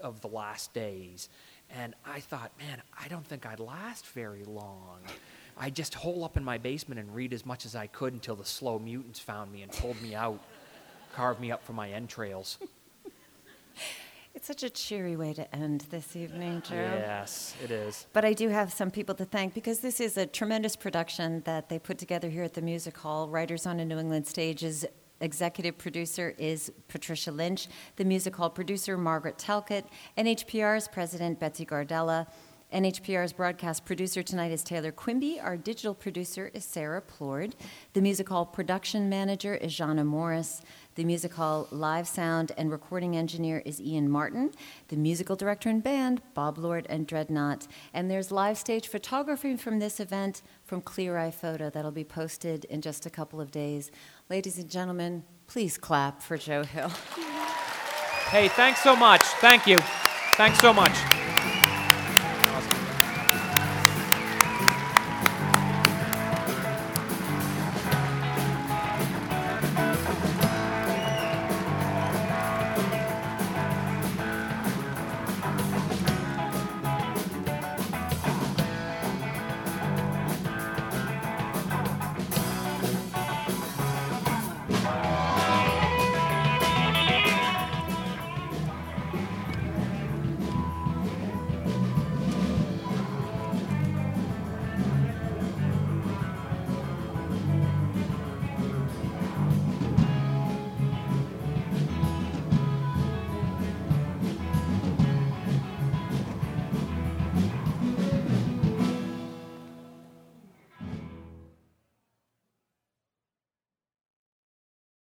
[0.00, 1.28] of the last days?"
[1.74, 5.00] And I thought, man, I don't think I'd last very long.
[5.56, 8.36] I just hole up in my basement and read as much as I could until
[8.36, 10.40] the slow mutants found me and pulled me out,
[11.14, 12.58] carved me up for my entrails.
[14.34, 16.74] It's such a cheery way to end this evening, Joe.
[16.74, 18.06] Yes, it is.
[18.14, 21.68] But I do have some people to thank because this is a tremendous production that
[21.68, 23.28] they put together here at the Music Hall.
[23.28, 24.86] Writers on a New England Stage's
[25.20, 29.86] executive producer is Patricia Lynch, the Music Hall producer, Margaret Talcott,
[30.16, 32.26] NHPR's president, Betsy Gardella.
[32.72, 35.38] NHPR's broadcast producer tonight is Taylor Quimby.
[35.38, 37.52] Our digital producer is Sarah Plourde.
[37.92, 40.62] The Music Hall production manager is Jana Morris.
[40.94, 44.52] The Music Hall live sound and recording engineer is Ian Martin.
[44.88, 47.66] The musical director and band, Bob Lord and Dreadnought.
[47.92, 52.64] And there's live stage photography from this event from Clear Eye Photo that'll be posted
[52.66, 53.90] in just a couple of days.
[54.30, 56.88] Ladies and gentlemen, please clap for Joe Hill.
[58.30, 59.20] Hey, thanks so much.
[59.42, 59.78] Thank you.
[60.38, 61.21] Thanks so much.